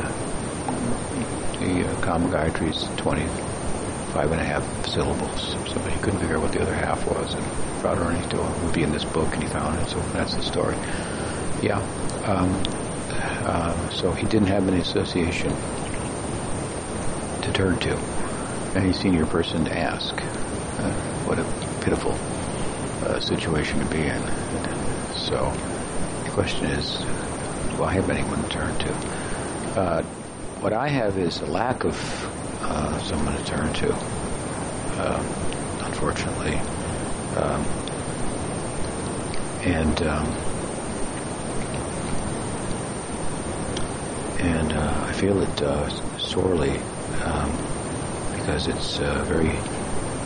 [1.60, 5.54] the uh, Kama Gayatri is 25 and a half syllables.
[5.68, 7.34] So he couldn't figure out what the other half was.
[7.34, 7.44] And
[7.82, 9.88] Radharani would be in this book, and he found it.
[9.88, 10.76] So that's the story.
[11.62, 11.78] Yeah.
[12.24, 12.50] Um,
[13.44, 15.52] uh, so he didn't have any association
[17.60, 17.94] turn to,
[18.74, 20.14] any senior person to ask.
[20.14, 20.90] Uh,
[21.26, 21.44] what a
[21.84, 22.12] pitiful
[23.06, 24.22] uh, situation to be in.
[25.14, 25.52] So
[26.24, 26.96] the question is,
[27.76, 28.92] do I have anyone to turn to?
[29.78, 30.02] Uh,
[30.62, 31.94] what I have is a lack of
[32.62, 35.26] uh, someone to turn to, um,
[35.84, 36.56] unfortunately.
[37.36, 37.62] Um,
[39.68, 40.26] and um,
[44.40, 46.80] and uh, I feel it uh, sorely
[48.50, 49.56] because it's uh, very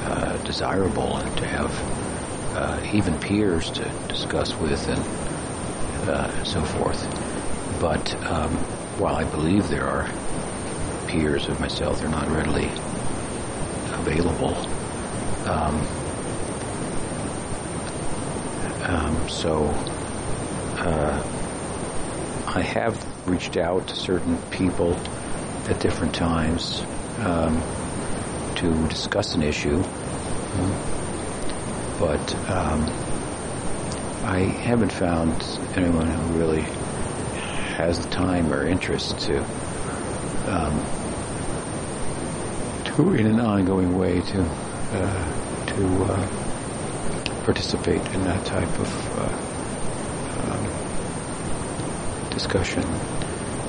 [0.06, 1.70] uh, desirable to have
[2.56, 7.02] uh, even peers to discuss with and uh, so forth.
[7.82, 8.50] But um,
[8.96, 10.10] while I believe there are
[11.06, 12.64] peers of myself, they're not readily
[13.92, 14.56] available.
[15.46, 15.86] Um,
[18.84, 19.66] um, so
[20.78, 21.22] uh,
[22.46, 24.94] I have reached out to certain people
[25.68, 26.82] at different times
[27.18, 27.62] um,
[28.56, 29.82] to discuss an issue,
[31.98, 32.82] but um,
[34.24, 35.32] I haven't found
[35.76, 36.62] anyone who really
[37.76, 39.38] has the time or interest to
[40.46, 40.80] um,
[42.84, 46.26] to in an ongoing way to uh, to uh,
[47.44, 49.28] participate in that type of uh,
[50.52, 52.84] um, discussion.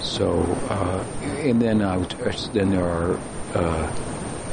[0.01, 1.03] So, uh,
[1.41, 2.05] and then uh,
[2.53, 3.19] then there are
[3.55, 3.91] uh,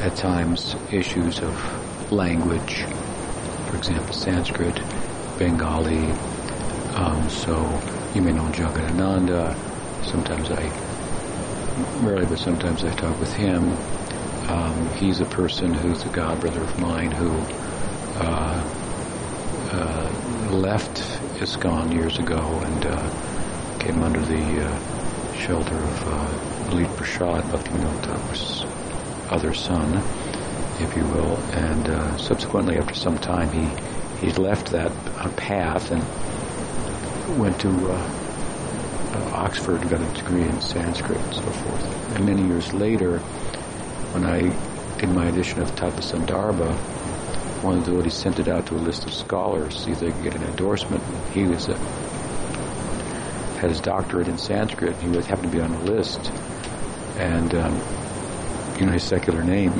[0.03, 2.83] at times issues of language,
[3.69, 4.75] for example, Sanskrit,
[5.39, 6.11] Bengali.
[6.97, 7.55] Um, so
[8.13, 9.55] you may know Jagadananda.
[10.05, 13.73] Sometimes I, rarely, but sometimes I talk with him.
[14.51, 17.31] Um, he's a person who's a god brother of mine who
[18.19, 18.65] uh,
[19.71, 20.97] uh, left
[21.41, 28.72] ISKCON years ago and uh, came under the uh, shelter of uh, Prasad, Bhaktivinoda Thakur's
[29.33, 29.97] other son,
[30.81, 31.37] if you will.
[31.53, 33.69] And uh, subsequently, after some time, he
[34.27, 36.03] he left that uh, path and
[37.39, 37.93] went to uh,
[39.15, 42.17] uh, Oxford, got a degree in Sanskrit and so forth.
[42.17, 43.19] And many years later,
[44.13, 44.41] when I
[44.99, 46.03] did my edition of Tattva
[47.63, 50.11] one of the devotees sent it out to a list of scholars, see if they
[50.11, 51.03] could get an endorsement.
[51.33, 51.77] He was a
[53.59, 54.97] had his doctorate in Sanskrit.
[54.97, 56.33] He would happen to be on the list,
[57.19, 57.81] and um,
[58.87, 59.73] know his secular name.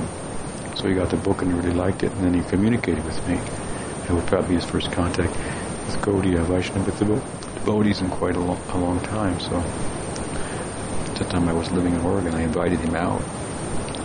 [0.77, 3.29] So he got the book and he really liked it, and then he communicated with
[3.29, 3.35] me.
[3.35, 7.05] It would probably be his first contact with Gaudiya Vaishnava with the
[7.55, 9.39] devotees in quite a long, a long time.
[9.41, 13.23] So at the time I was living in Oregon, I invited him out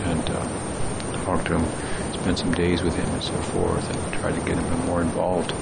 [0.06, 4.34] and uh, talked to him, spent some days with him and so forth, and tried
[4.34, 5.52] to get him more involved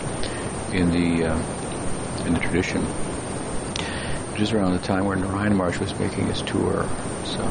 [0.73, 2.85] in the uh, in the tradition
[4.37, 6.87] just around the time where Narayan Maharaj was making his tour.
[7.25, 7.43] So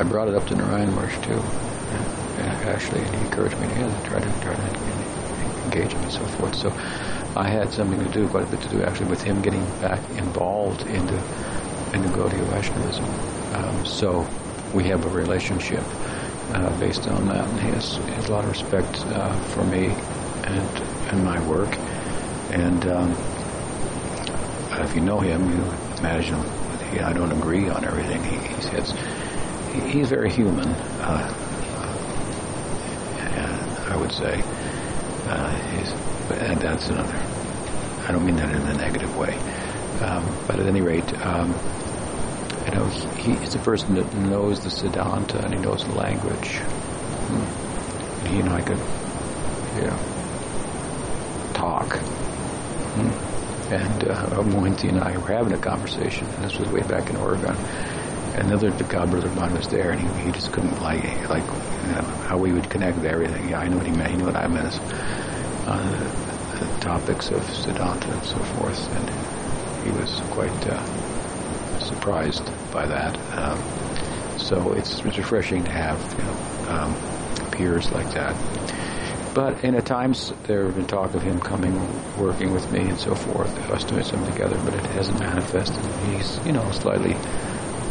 [0.00, 4.08] I brought it up to Narayan Maharaj too, and, Ashley, he encouraged me to yeah,
[4.08, 6.54] try to try to engage him and so forth.
[6.54, 6.72] So
[7.36, 10.00] I had something to do, quite a bit to do actually, with him getting back
[10.16, 11.14] involved into
[11.92, 13.04] into Gaudiya Vaishnavism.
[13.54, 14.26] Um, so
[14.72, 15.84] we have a relationship
[16.54, 19.88] uh, based on that, and he has, has a lot of respect uh, for me
[20.44, 20.78] and
[21.10, 21.76] and my work.
[22.52, 23.10] And um,
[24.80, 25.62] if you know him, you
[25.98, 26.36] imagine
[27.04, 28.94] I don't agree on everything he, he says.
[29.72, 31.34] He, he's very human, uh,
[33.90, 34.42] I would say.
[35.26, 37.14] Uh, and that's another.
[38.06, 39.36] I don't mean that in a negative way.
[40.00, 41.54] Um, but at any rate, um,
[42.66, 46.58] you know, he, he's a person that knows the Siddhanta and he knows the language.
[47.28, 48.26] Hmm.
[48.26, 48.78] He and I could,
[49.76, 51.96] you know, talk.
[51.96, 53.30] Hmm
[53.70, 57.56] and uh, and I were having a conversation, and this was way back in Oregon.
[58.34, 62.02] Another brother of mine was there, and he, he just couldn't like like you know,
[62.28, 63.48] how we would connect with everything.
[63.48, 64.10] Yeah, I knew what he meant.
[64.10, 64.78] He knew what I meant
[65.66, 73.16] uh, topics of Siddhanta and so forth, and he was quite uh, surprised by that.
[73.38, 73.58] Um,
[74.38, 78.34] so it's, it's refreshing to have you know um, peers like that.
[79.34, 81.74] But in at times there have been talk of him coming,
[82.18, 84.58] working with me, and so forth, us doing something together.
[84.64, 85.84] But it hasn't manifested.
[86.06, 87.14] He's, you know, slightly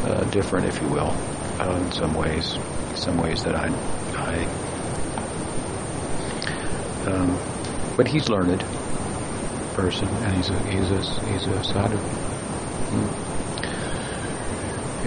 [0.03, 1.13] uh, different, if you will,
[1.59, 2.57] uh, in some ways.
[2.95, 3.67] some ways that I,
[4.15, 4.45] I
[7.09, 7.37] um,
[7.95, 8.63] but he's learned
[9.73, 11.97] person, and he's a he's a he's a sadhu.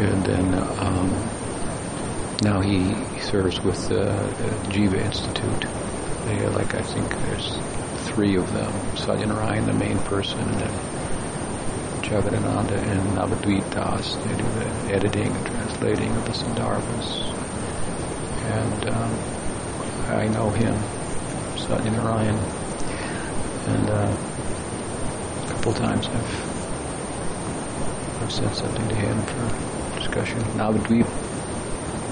[0.01, 1.11] And then um,
[2.43, 4.07] now he serves with the
[4.71, 5.67] Jiva Institute.
[6.25, 7.59] They like I think there's
[8.09, 8.73] three of them.
[8.97, 10.92] Satyanarayan, the main person, and then
[12.13, 14.17] Jagadananda and Navadvip Das.
[14.17, 17.23] They do the editing and translating of the Sandarbhas.
[18.53, 19.13] And um,
[20.15, 20.75] I know him,
[21.57, 22.37] Satyanarayan.
[23.69, 24.13] And uh,
[25.43, 26.33] a couple times I've,
[28.23, 30.41] I've said something to him for discussion.
[30.59, 31.09] Navadvip,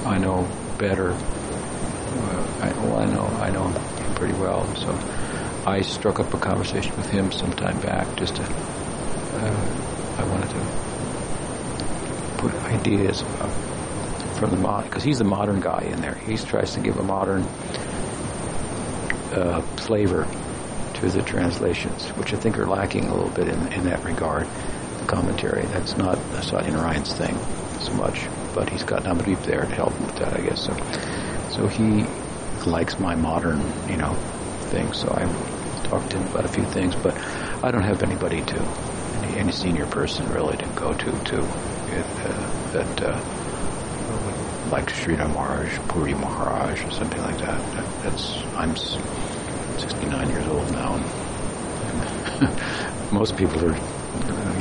[0.06, 0.48] I know
[0.78, 1.10] better.
[1.10, 4.98] Uh, I, well, I know I know him pretty well, so
[5.66, 9.76] I struck up a conversation with him some time back just to, uh,
[10.18, 10.60] I wanted to
[12.38, 13.22] put ideas
[14.38, 16.14] from the mod, because he's the modern guy in there.
[16.14, 17.42] He tries to give a modern
[19.32, 20.26] uh, flavor
[20.94, 24.46] to the translations, which I think are lacking a little bit in, in that regard.
[24.98, 27.36] The commentary, that's not Satyanarayan's thing
[27.80, 30.64] so much, but he's got Navadvip there to help him with that, I guess.
[30.64, 30.74] So,
[31.50, 32.04] so he
[32.68, 34.14] likes my modern, you know,
[34.70, 34.92] thing.
[34.92, 35.24] So I
[35.84, 37.16] talked to him about a few things, but
[37.62, 38.60] I don't have anybody to,
[39.36, 46.14] any, senior person really to go to, to uh, that uh, like Sridhar Maharaj, Puri
[46.14, 47.58] Maharaj, or something like that.
[47.74, 53.76] that that's I'm 69 years old now, and, and most people are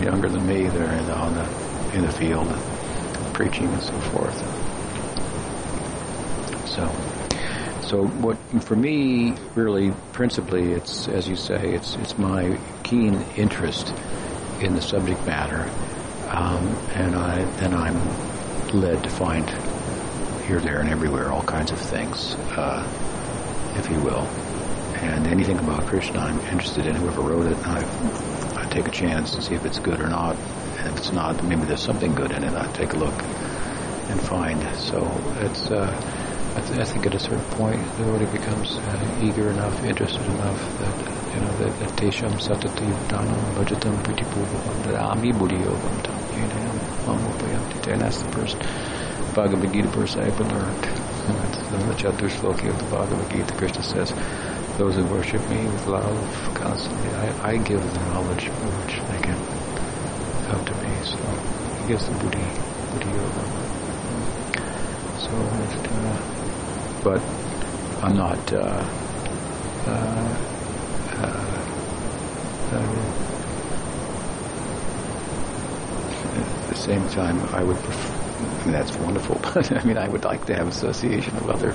[0.03, 0.68] younger than me.
[0.68, 2.47] They're in the, on the in the field,
[3.34, 4.38] preaching and so forth.
[6.68, 6.91] So.
[7.82, 13.91] So what for me really principally it's as you say it's it's my keen interest
[14.62, 15.68] in the subject matter,
[16.30, 17.99] um, and I then I'm
[18.71, 19.49] led to find
[20.45, 22.84] here, there, and everywhere all kinds of things, uh,
[23.77, 24.25] if you will,
[25.01, 26.95] and anything about Krishna I'm interested in.
[26.95, 30.36] Whoever wrote it, I I take a chance to see if it's good or not.
[30.77, 32.53] And if it's not, maybe there's something good in it.
[32.53, 33.13] I take a look
[34.09, 34.61] and find.
[34.77, 35.09] So
[35.41, 35.69] it's.
[35.71, 35.93] Uh,
[36.55, 40.80] I, th- I, think at a certain point devotee becomes uh, eager enough, interested enough
[40.80, 47.91] that you know that, that tesham satati dhanam bhajatam pritipurvam dadami buddhiyogam tam yenam mamupayanti.
[47.91, 48.57] And that's the first
[49.35, 50.85] Bhagavad Gita verse I ever learned.
[51.27, 53.53] And that's the Chaturshloki of the Bhagavad Gita.
[53.55, 54.13] Krishna says,
[54.77, 59.37] those who worship me with love constantly, I, I give them knowledge which they can
[60.49, 60.91] come to me.
[61.03, 61.17] So
[61.81, 62.47] he gives the Buddhi,
[62.93, 63.43] Buddhi Yoga.
[65.19, 65.31] So
[65.65, 66.17] it, uh,
[67.03, 67.21] but
[68.03, 68.53] I'm not.
[68.53, 68.83] Uh,
[69.85, 70.49] uh,
[76.35, 78.13] at the same time, I would prefer.
[78.39, 81.71] I mean, that's wonderful, but I mean, I would like to have association of other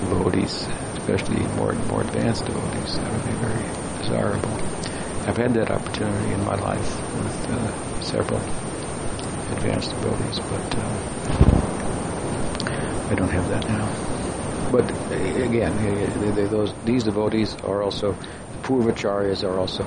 [0.00, 0.66] devotees,
[0.96, 2.96] especially more more advanced devotees.
[2.96, 3.64] That would be very
[4.00, 4.54] desirable.
[5.28, 8.40] I've had that opportunity in my life with uh, several
[9.56, 10.90] advanced devotees, but uh,
[13.10, 13.86] I don't have that now.
[14.72, 14.86] But
[15.48, 15.72] again,
[16.48, 19.84] those these devotees are also the Purvacharyas are also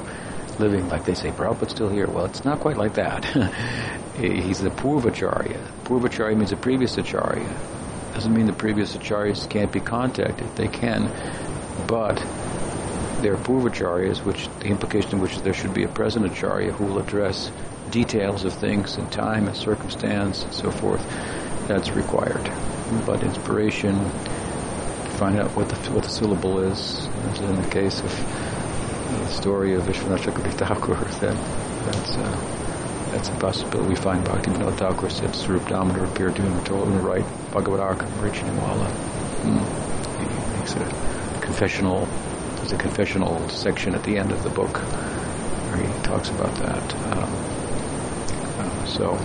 [0.59, 1.31] living like they say.
[1.31, 2.07] Prabhupada's still here.
[2.07, 3.25] Well, it's not quite like that.
[4.17, 5.59] He's the Purvacharya.
[5.85, 7.47] Purvacharya means a previous acharya.
[8.13, 10.55] Doesn't mean the previous acharyas can't be contacted.
[10.55, 11.11] They can,
[11.87, 12.17] but
[13.21, 16.85] they're Purvacharyas, which the implication of which is there should be a present acharya who
[16.85, 17.51] will address
[17.89, 21.05] details of things in time and circumstance and so forth.
[21.67, 22.51] That's required.
[23.05, 23.97] But inspiration,
[25.17, 27.07] find out what the what the syllable is.
[27.31, 28.52] As in the case of
[29.23, 31.35] the story of Vishwanath Chakravarti Thakur, that
[31.85, 33.89] that's uh, that's a possibility.
[33.89, 37.25] We find Bhaktivinoda Thakur said Swarup Damodar appeared to him and told him to write
[37.51, 38.89] Bhagavad Arka Richinwala.
[39.43, 39.59] Hmm.
[40.19, 42.05] He makes a confessional.
[42.57, 46.95] There's a confessional section at the end of the book where he talks about that.
[47.13, 47.29] Um,
[48.59, 49.17] uh, so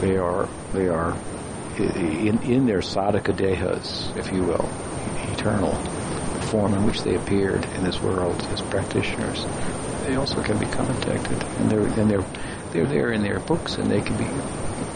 [0.00, 1.16] they are they are
[1.78, 4.68] in, in their sadhaka dehas, if you will,
[5.32, 5.76] eternal
[6.50, 9.44] form in which they appeared in this world as practitioners,
[10.04, 12.24] they also can be contacted, and they're and they're
[12.72, 14.24] they're there in their books, and they can be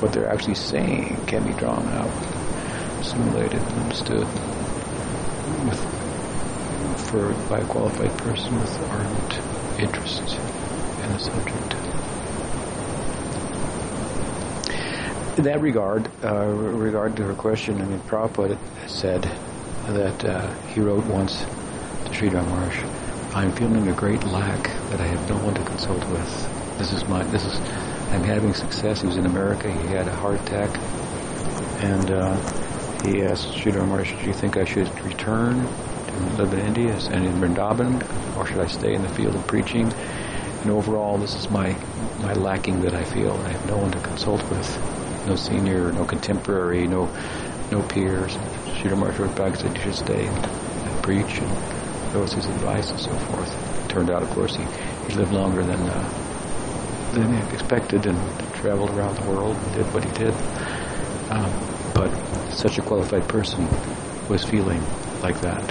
[0.00, 4.26] what they're actually saying can be drawn out, simulated, understood
[5.66, 5.80] with
[7.08, 10.38] for by a qualified person with ardent interest
[11.02, 11.82] in the subject.
[15.36, 19.24] in that regard, uh, regard to her question, I mean, Prabhupada said
[19.88, 22.84] that uh, he wrote once to Sridhar Maharaj,
[23.34, 26.78] I'm feeling a great lack that I have no one to consult with.
[26.78, 27.58] This is my, this is,
[28.12, 29.00] I'm having success.
[29.00, 29.70] He was in America.
[29.70, 30.70] He had a heart attack.
[31.82, 32.36] And, uh,
[33.02, 37.24] he asked Sridhar Maharaj, do you think I should return to live in India and
[37.24, 39.92] in Vrindavan, or should I stay in the field of preaching?
[40.62, 41.76] And overall, this is my,
[42.20, 43.32] my lacking that I feel.
[43.32, 47.08] I have no one to consult with, no senior, no contemporary, no
[47.72, 48.36] no peers.
[48.74, 51.50] Sridhar back and said, you should stay and preach, and
[52.12, 53.84] that was his advice and so forth.
[53.84, 54.64] It turned out, of course, he,
[55.08, 58.18] he lived longer than, uh, than expected and
[58.54, 60.34] traveled around the world and did what he did.
[61.30, 61.52] Um,
[61.94, 62.10] but
[62.52, 63.66] such a qualified person
[64.28, 64.82] was feeling
[65.22, 65.62] like that.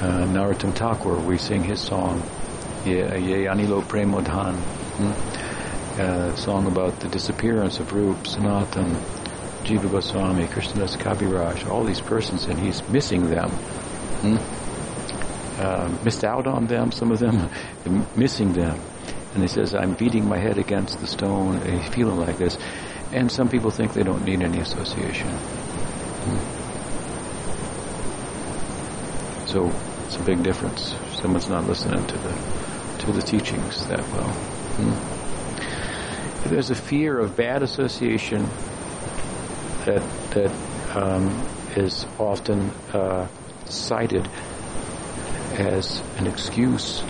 [0.00, 2.22] Uh, Narottam Thakur, we sing his song,
[2.84, 6.00] Ye Anilo Premodhan, hmm?
[6.00, 8.96] uh, song about the disappearance of Rup, Sanatan,
[9.64, 13.50] Jiva Goswami, Krishnadas Kaviraj, all these persons, and he's missing them.
[13.50, 14.36] Hmm?
[15.60, 17.48] Uh, missed out on them, some of them,
[18.16, 18.78] missing them.
[19.32, 21.60] And he says, I'm beating my head against the stone,
[21.90, 22.58] feeling like this.
[23.12, 25.28] And some people think they don't need any association.
[25.28, 26.64] Hmm?
[29.46, 29.72] So
[30.06, 30.94] it's a big difference.
[31.20, 32.34] Someone's not listening to the
[32.98, 34.28] to the teachings that well.
[34.78, 36.48] Hmm?
[36.48, 38.46] There's a fear of bad association
[39.84, 40.50] that that
[40.96, 41.28] um,
[41.76, 43.28] is often uh,
[43.66, 44.28] cited
[45.58, 47.02] as an excuse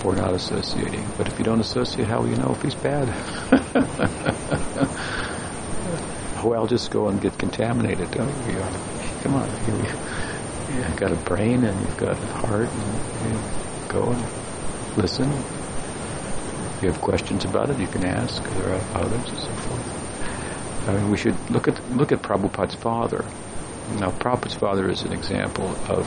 [0.00, 1.06] for not associating.
[1.18, 3.08] But if you don't associate, how will you know if he's bad?
[6.44, 8.10] well, just go and get contaminated.
[8.10, 8.58] Don't you?
[9.22, 9.74] Come on, you,
[10.82, 13.38] have got a brain and you've got a heart, and you
[13.88, 14.24] go and
[14.96, 15.30] listen.
[15.30, 18.42] If you have questions about it, you can ask.
[18.42, 19.79] There are others and so forth.
[20.86, 23.24] I mean, we should look at look at Prabhupada's father.
[23.98, 26.06] Now, Prabhupada's father is an example of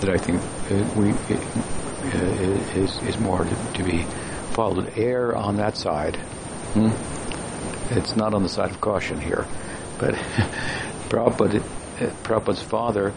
[0.00, 4.02] that I think uh, we uh, is is more to, to be
[4.52, 4.92] followed.
[4.96, 6.16] Err on that side.
[6.74, 6.90] Hmm?
[7.96, 9.46] It's not on the side of caution here,
[9.98, 10.14] but
[11.08, 13.12] Prabhupada, uh, Prabhupada's father,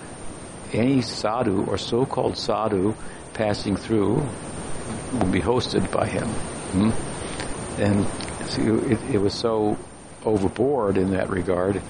[0.74, 2.94] any sadhu or so-called sadhu
[3.34, 4.16] passing through
[5.14, 6.28] will be hosted by him.
[6.28, 7.82] Hmm?
[7.82, 8.06] And
[8.58, 9.78] it, it, was so
[10.24, 11.82] overboard in that regard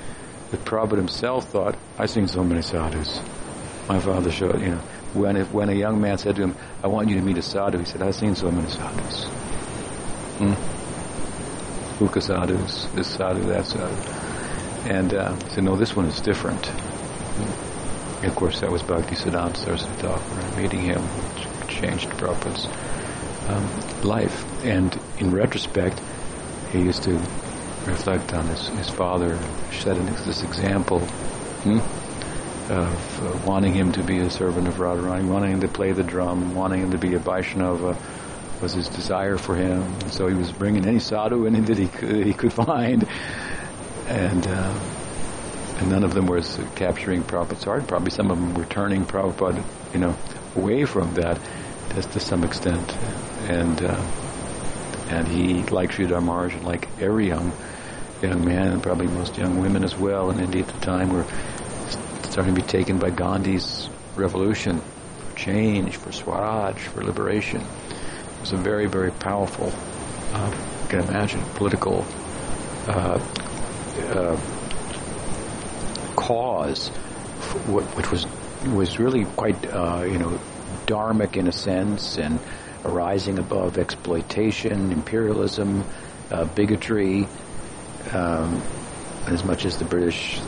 [0.51, 3.21] that Prabhupada himself thought, I've seen so many sadhus.
[3.87, 4.81] My father showed, you know,
[5.13, 7.41] when, if, when a young man said to him, I want you to meet a
[7.41, 9.25] sadhu, he said, I've seen so many sadhus.
[10.37, 12.03] Hmm?
[12.03, 13.95] Uka sadhus, this sadhu, that sadhu.
[14.89, 16.67] And uh, he said, no, this one is different.
[16.69, 22.67] And of course, that was Bhakti Siddhanta Saraswati Thakur, meeting him, which changed Prabhupada's
[23.49, 24.45] um, life.
[24.65, 26.01] And in retrospect,
[26.75, 27.13] he used to
[27.85, 29.39] reflect on his, his father,
[29.71, 31.79] setting this example hmm,
[32.71, 36.03] of uh, wanting him to be a servant of Radharani, wanting him to play the
[36.03, 37.97] drum, wanting him to be a Vaishnava
[38.61, 39.81] was his desire for him.
[39.81, 43.07] And so he was bringing any sadhu in that he could, he could find.
[44.07, 44.79] And, uh,
[45.77, 47.87] and none of them was capturing Prabhupada's heart.
[47.87, 49.63] Probably some of them were turning Prabhupada,
[49.93, 50.15] you know,
[50.55, 51.39] away from that
[51.93, 52.95] just to some extent.
[53.47, 54.24] And, uh,
[55.09, 57.51] and he, like Sridhar Maharaj, and like every young
[58.21, 61.25] young man, and probably most young women as well in India at the time, were
[62.23, 67.61] starting to be taken by Gandhi's revolution for change, for Swaraj, for liberation.
[67.61, 69.71] It was a very, very powerful,
[70.33, 70.51] uh,
[70.83, 72.05] you can imagine, political
[72.87, 73.19] uh,
[74.09, 74.37] uh,
[76.15, 76.89] cause,
[77.67, 78.25] which was
[78.73, 80.39] was really quite, uh, you know,
[80.87, 82.39] dharmic in a sense, and
[82.85, 85.83] arising above exploitation, imperialism,
[86.31, 87.27] uh, bigotry,
[88.11, 88.61] um,
[89.27, 90.39] as much as the British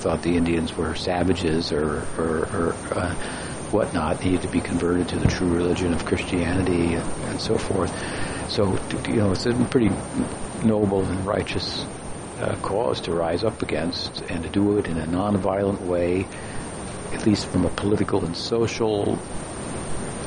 [0.00, 3.14] thought the Indians were savages or, or, or uh,
[3.70, 7.90] whatnot, needed to be converted to the true religion of Christianity and, so forth.
[8.50, 8.78] So,
[9.08, 9.90] you know, it's a pretty
[10.64, 11.84] noble and righteous
[12.40, 16.26] uh, cause to rise up against and to do it in a nonviolent way,
[17.12, 19.18] at least from a political and social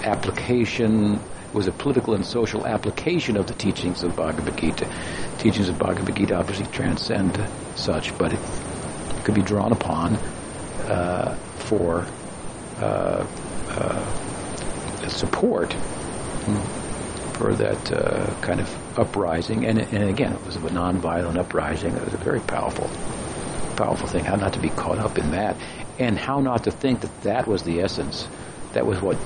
[0.03, 1.19] application
[1.53, 4.89] was a political and social application of the teachings of Bhagavad Gita.
[5.37, 7.39] Teachings of Bhagavad Gita obviously transcend
[7.75, 8.39] such, but it
[9.23, 10.15] could be drawn upon
[10.87, 12.05] uh, for
[12.79, 13.25] uh,
[13.69, 15.73] uh, support
[17.33, 19.65] for that uh, kind of uprising.
[19.65, 21.95] And, and again, it was a nonviolent uprising.
[21.95, 22.89] It was a very powerful,
[23.75, 24.23] powerful thing.
[24.25, 25.57] How not to be caught up in that,
[25.99, 28.27] and how not to think that that was the essence.
[28.73, 29.17] That was what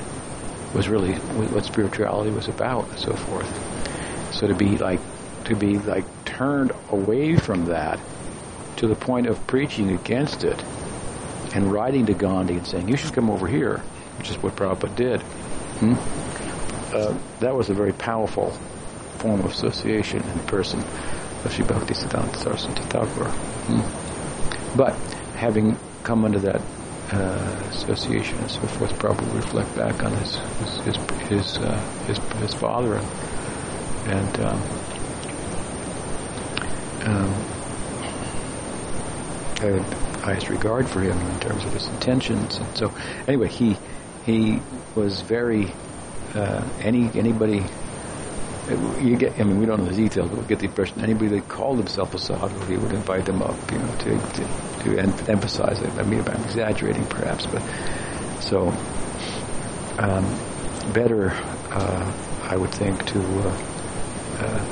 [0.73, 4.33] was really what spirituality was about and so forth.
[4.33, 4.99] So to be like,
[5.45, 7.99] to be like turned away from that
[8.77, 10.61] to the point of preaching against it
[11.55, 13.79] and writing to Gandhi and saying, you should come over here,
[14.17, 15.21] which is what Prabhupada did.
[15.21, 15.95] Hmm?
[16.93, 18.51] Uh, that was a very powerful
[19.19, 23.25] form of association in person of Sri Bhakti Siddhanta Saraswati Thakur.
[23.25, 24.07] Hmm?
[24.75, 24.95] but
[25.35, 26.61] having come under that
[27.11, 30.95] uh, association and so forth, probably reflect back on his his his
[31.29, 33.07] his, uh, his, his, father and,
[34.07, 34.61] and um,
[37.05, 37.33] um,
[39.59, 39.81] had
[40.21, 42.57] highest regard for him in terms of his intentions.
[42.57, 42.93] And so,
[43.27, 43.77] anyway, he
[44.25, 44.59] he
[44.95, 45.71] was very
[46.35, 47.63] uh, any anybody
[48.99, 51.29] you get, I mean, we don't know the details, but we get the impression anybody
[51.29, 54.47] that called himself a sadhu, he would invite them up, you know, to, to,
[54.87, 55.91] to em- emphasize it.
[55.97, 57.61] I mean, I'm exaggerating perhaps, but
[58.41, 58.69] so,
[59.99, 60.25] um,
[60.93, 61.31] better,
[61.71, 62.13] uh,
[62.43, 63.57] I would think, to, uh,
[64.39, 64.65] uh,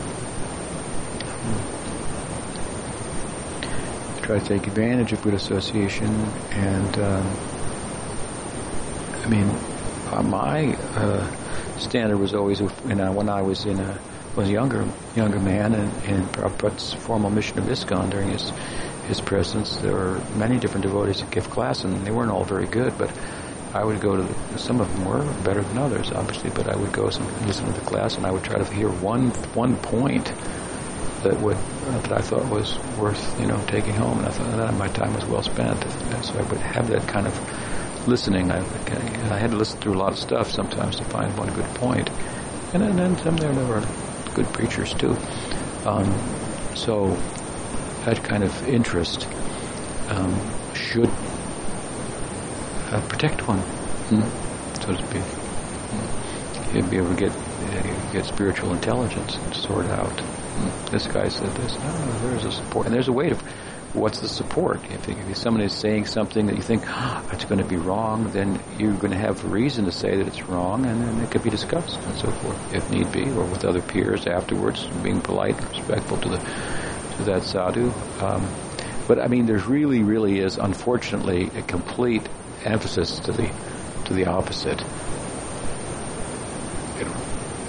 [4.21, 6.07] try to take advantage of good association
[6.51, 7.37] and, um,
[9.23, 9.49] I mean,
[10.11, 11.27] uh, my, uh,
[11.79, 13.99] standard was always, you know, when I was in a
[14.35, 14.85] was a younger
[15.15, 18.51] younger man in, in Prabhupada's formal mission of ISKCON during his
[19.07, 22.67] his presence, there were many different devotees that give class, and they weren't all very
[22.67, 23.11] good, but
[23.73, 26.75] I would go to the, some of them were better than others, obviously, but I
[26.75, 29.75] would go and listen to the class, and I would try to hear one one
[29.77, 30.31] point
[31.23, 34.73] that would that I thought was worth you know taking home, and I thought that
[34.75, 35.83] my time was well spent.
[36.23, 38.51] So I would have that kind of listening.
[38.51, 41.65] I, I had to listen through a lot of stuff sometimes to find one good
[41.75, 42.09] point.
[42.73, 43.83] And then, and some there were
[44.35, 45.17] good preachers too.
[45.85, 46.13] Um,
[46.75, 47.17] so
[48.05, 49.27] that kind of interest
[50.09, 50.39] um,
[50.75, 51.09] should
[52.91, 53.59] uh, protect one,
[54.09, 56.73] mm, so to speak.
[56.73, 60.15] You'd be able to get uh, get spiritual intelligence and sort out.
[60.15, 60.89] Mm.
[60.91, 61.75] This guy said this.
[61.79, 63.37] Oh, there's a support, and there's a way to
[63.95, 64.81] what's the support?
[64.91, 68.29] If, if someone is saying something that you think oh, it's going to be wrong,
[68.31, 71.43] then you're going to have reason to say that it's wrong, and then it could
[71.43, 75.59] be discussed and so forth, if need be, or with other peers afterwards, being polite,
[75.69, 76.39] respectful to the
[77.17, 77.91] to that sadhu.
[78.19, 78.47] Um,
[79.07, 82.27] but I mean, there's really, really is, unfortunately, a complete
[82.63, 83.51] emphasis to the
[84.05, 84.83] to the opposite.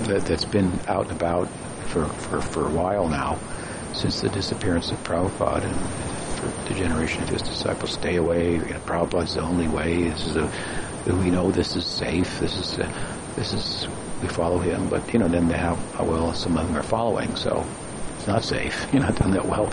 [0.07, 1.49] That, that's been out and about
[1.89, 3.39] for, for, for a while now
[3.93, 5.77] since the disappearance of Prabhupada and
[6.37, 8.53] for the generation of his disciples, stay away.
[8.53, 10.05] You know, Prabhupada's the only way.
[10.05, 10.53] This is a,
[11.07, 12.39] we know this is safe.
[12.39, 12.93] This is, a,
[13.37, 13.89] this is,
[14.23, 14.89] we follow him.
[14.89, 17.67] But, you know, then they have, well, some of them are following, so
[18.27, 18.87] it's not safe.
[18.93, 19.73] You're not doing that well.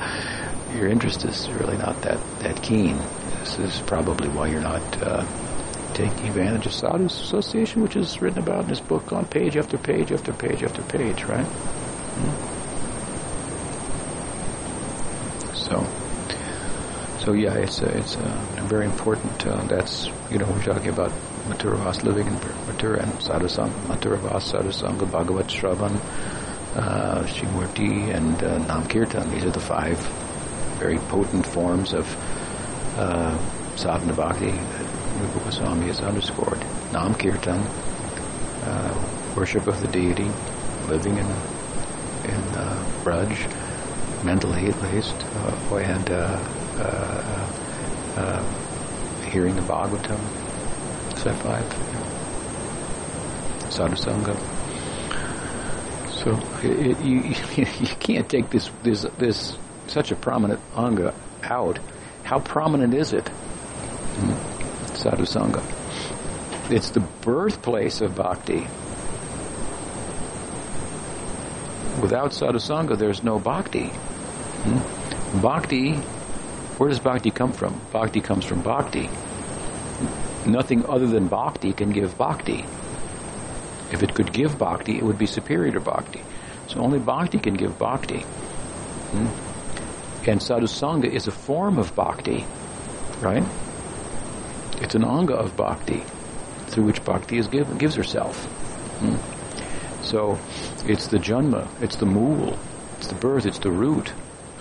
[0.76, 2.97] Your interest is really not that, that keen.
[3.39, 5.26] This is probably why you're not, uh,
[5.93, 9.78] taking advantage of Sadhu Association, which is written about in this book on page after
[9.78, 11.45] page after page after page, right?
[11.45, 12.54] Mm-hmm.
[15.56, 15.86] So,
[17.24, 18.20] so yeah, it's a, it's a
[18.68, 19.45] very important.
[19.45, 21.12] Uh, that's you know we're talking about
[21.47, 25.99] Mathura living in Mathura and Sadhusanga, Mathura Vas, Sadhusanga, Bhagavat Shravan,
[26.76, 27.26] uh,
[28.12, 29.30] and uh, Nam Kirtan.
[29.32, 29.98] These are the five
[30.80, 32.06] very potent forms of
[32.98, 33.38] uh,
[33.76, 36.60] sadhana bhakti that Rupa Goswami has underscored.
[36.92, 37.64] Namkirtan,
[38.66, 40.30] uh, worship of the deity,
[40.88, 41.26] living in
[42.26, 43.34] in uh, Braj,
[44.24, 46.40] mentally at least, uh, and uh,
[46.80, 47.50] uh,
[48.16, 48.44] uh,
[49.30, 50.20] hearing the Bhagavatam,
[51.18, 51.66] set five,
[53.70, 54.53] sadhusanga.
[56.24, 57.22] So it, you
[57.56, 59.58] you can't take this this this
[59.88, 61.14] such a prominent anga
[61.44, 61.80] out.
[62.24, 63.28] How prominent is it?
[63.28, 64.32] Hmm.
[64.96, 65.62] Sadhusanga.
[66.72, 68.68] It's the birthplace of bhakti.
[72.02, 73.88] Without sadhusanga, there's no bhakti.
[73.88, 75.42] Hmm?
[75.42, 75.94] Bhakti,
[76.78, 77.80] where does bhakti come from?
[77.92, 79.10] Bhakti comes from bhakti.
[80.46, 82.66] Nothing other than bhakti can give bhakti.
[83.94, 86.22] If it could give bhakti, it would be superior to bhakti.
[86.68, 88.22] So only bhakti can give bhakti.
[88.22, 89.28] Hmm?
[90.28, 92.44] And sadhusanga is a form of bhakti,
[93.22, 93.44] right?
[94.82, 96.04] It's an anga of bhakti
[96.68, 98.44] through which bhakti is given, gives herself.
[99.00, 100.04] Hmm?
[100.04, 100.39] So
[100.88, 102.58] it's the janma, it's the mool,
[102.98, 104.12] it's the birth, it's the root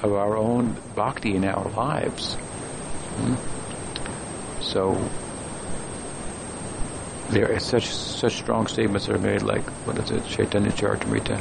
[0.03, 2.35] of our own bhakti in our lives.
[2.35, 3.37] Hmm?
[4.61, 5.11] So
[7.33, 11.41] there such such strong statements are made like what is it Chaitanya Charitamrita?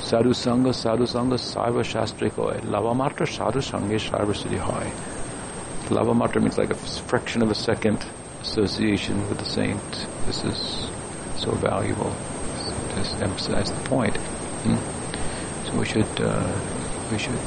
[0.00, 2.58] Sadhu sangha sadhu sangha sarva shastri hoy.
[2.74, 4.90] Lavamatra sadhu sangha sarva siddhi hoy.
[5.94, 8.04] Lavamatra means like a fraction of a second
[8.40, 10.06] association with the saint.
[10.26, 10.90] This is
[11.36, 12.14] so valuable.
[12.94, 14.16] Just emphasize the point.
[14.16, 14.76] Hmm?
[15.66, 16.60] so we should uh,
[17.10, 17.38] we should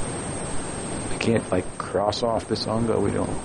[1.11, 3.37] we can't like cross off this anga we don't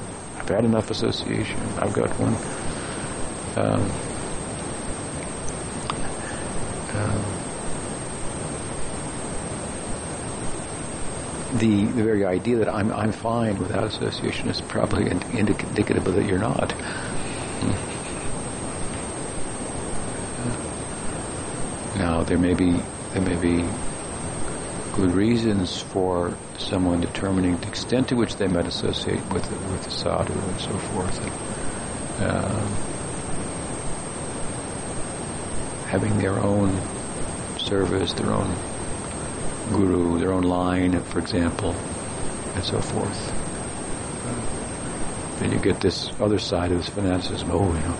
[0.45, 1.59] I've had enough association.
[1.79, 2.35] I've got one
[3.57, 3.81] um,
[6.95, 7.45] um,
[11.59, 16.39] the, the very idea that I'm, I'm fine without association is probably indicative that you're
[16.39, 16.75] not.
[21.97, 22.73] Now, there may be
[23.13, 23.69] there may be
[24.95, 29.91] good reasons for someone determining the extent to which they might associate with with the
[29.91, 31.21] sadhu and so forth.
[32.21, 32.94] And, uh,
[35.95, 36.77] having their own
[37.57, 38.53] service, their own
[39.71, 41.71] guru, their own line, for example,
[42.57, 43.21] and so forth.
[45.39, 47.49] Then you get this other side of this fanaticism.
[47.53, 47.97] Oh, you know,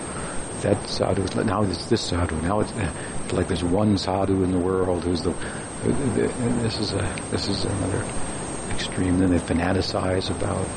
[0.59, 1.41] that sadhu.
[1.45, 2.35] Now it's this sadhu.
[2.41, 5.33] Now it's, it's like there's one sadhu in the world who's the.
[6.63, 7.15] This is a.
[7.31, 8.03] This is another
[8.71, 9.19] extreme.
[9.19, 10.67] Then they fanaticize about.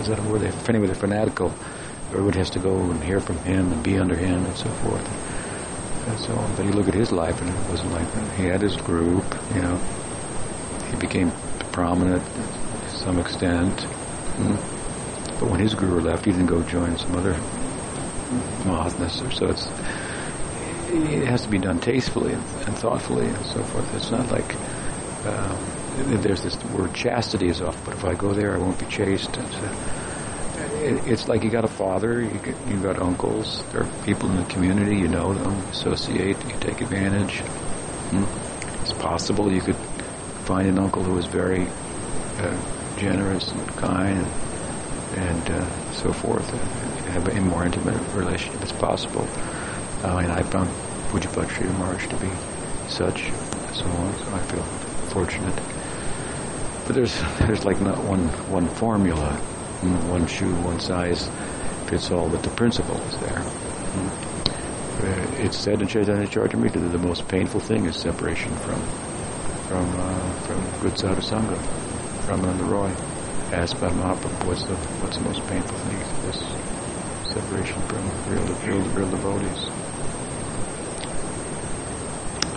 [0.00, 0.42] Is that a word?
[0.42, 1.52] They, anyway, they're fanatical.
[2.10, 5.21] Everybody has to go and hear from him and be under him and so forth
[6.06, 6.56] and so on.
[6.56, 8.34] But you look at his life, and it wasn't like that.
[8.34, 9.24] He had his group,
[9.54, 9.76] you know.
[10.90, 11.30] He became
[11.72, 13.74] prominent to some extent.
[14.36, 14.56] Mm.
[15.40, 17.32] But when his guru left, he didn't go join some other
[18.64, 19.48] Mahatmas or so.
[19.48, 19.66] It's,
[20.88, 23.94] it has to be done tastefully and, and thoughtfully and so forth.
[23.94, 24.54] It's not like
[25.26, 25.58] um,
[26.22, 29.36] there's this word chastity is off, but if I go there, I won't be chaste.
[29.36, 29.48] And
[30.82, 34.28] so, it's like you got a father, you got, you got uncles, there are people
[34.30, 37.38] in the community, you know them, associate, you take advantage.
[38.10, 38.24] Hmm?
[38.82, 39.76] It's possible you could
[40.44, 41.68] find an uncle who was very
[42.38, 48.60] uh, generous and kind and, and uh, so forth, and have a more intimate relationship.
[48.62, 49.26] It's possible.
[50.02, 50.68] Uh, and I found
[51.10, 52.30] Pujapati Maharaj to be
[52.88, 53.30] such,
[53.72, 54.62] so on, so I feel
[55.12, 55.54] fortunate.
[56.86, 59.40] But there's there's like not one one formula
[60.08, 61.28] one shoe, one size
[61.86, 63.42] fits all, but the principle is there.
[65.44, 68.80] It's said in Chaitanya Charitamrita that the most painful thing is separation from
[69.66, 71.56] from uh, from good sadhu sangha.
[72.28, 72.90] Ramananda Roy
[73.52, 75.98] asked by Mahaprabhu, what's the what's the most painful thing?
[76.26, 76.38] This
[77.34, 79.62] separation from real real, real devotees.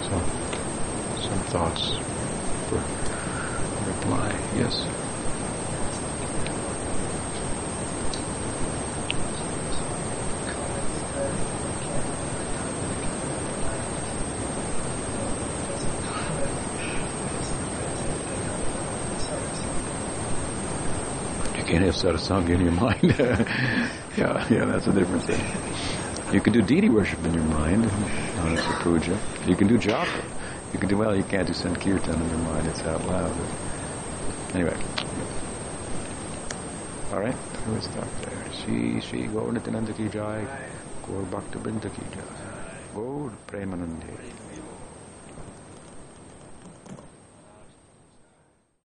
[0.05, 0.19] So,
[1.28, 1.97] some thoughts
[2.69, 2.82] for
[3.89, 4.30] reply.
[4.55, 5.04] Yes.
[22.05, 23.15] Can't have satsang in your mind.
[24.15, 25.41] yeah, yeah, that's a different thing.
[26.33, 27.83] You can do deity worship in your mind,
[28.37, 29.17] not as a puja.
[29.47, 30.23] You can do japa.
[30.73, 33.31] You can do, well, you can't do sankirtan in your mind, it's out loud.
[34.53, 34.77] Anyway.
[37.11, 37.35] Alright,
[37.67, 38.53] we'll stop there.
[38.53, 40.45] Shri Shri Gaur Nityananda ki jai,
[41.07, 42.21] Gaur Bhakta Binda ki jai,
[42.93, 44.44] Gaur Premanande.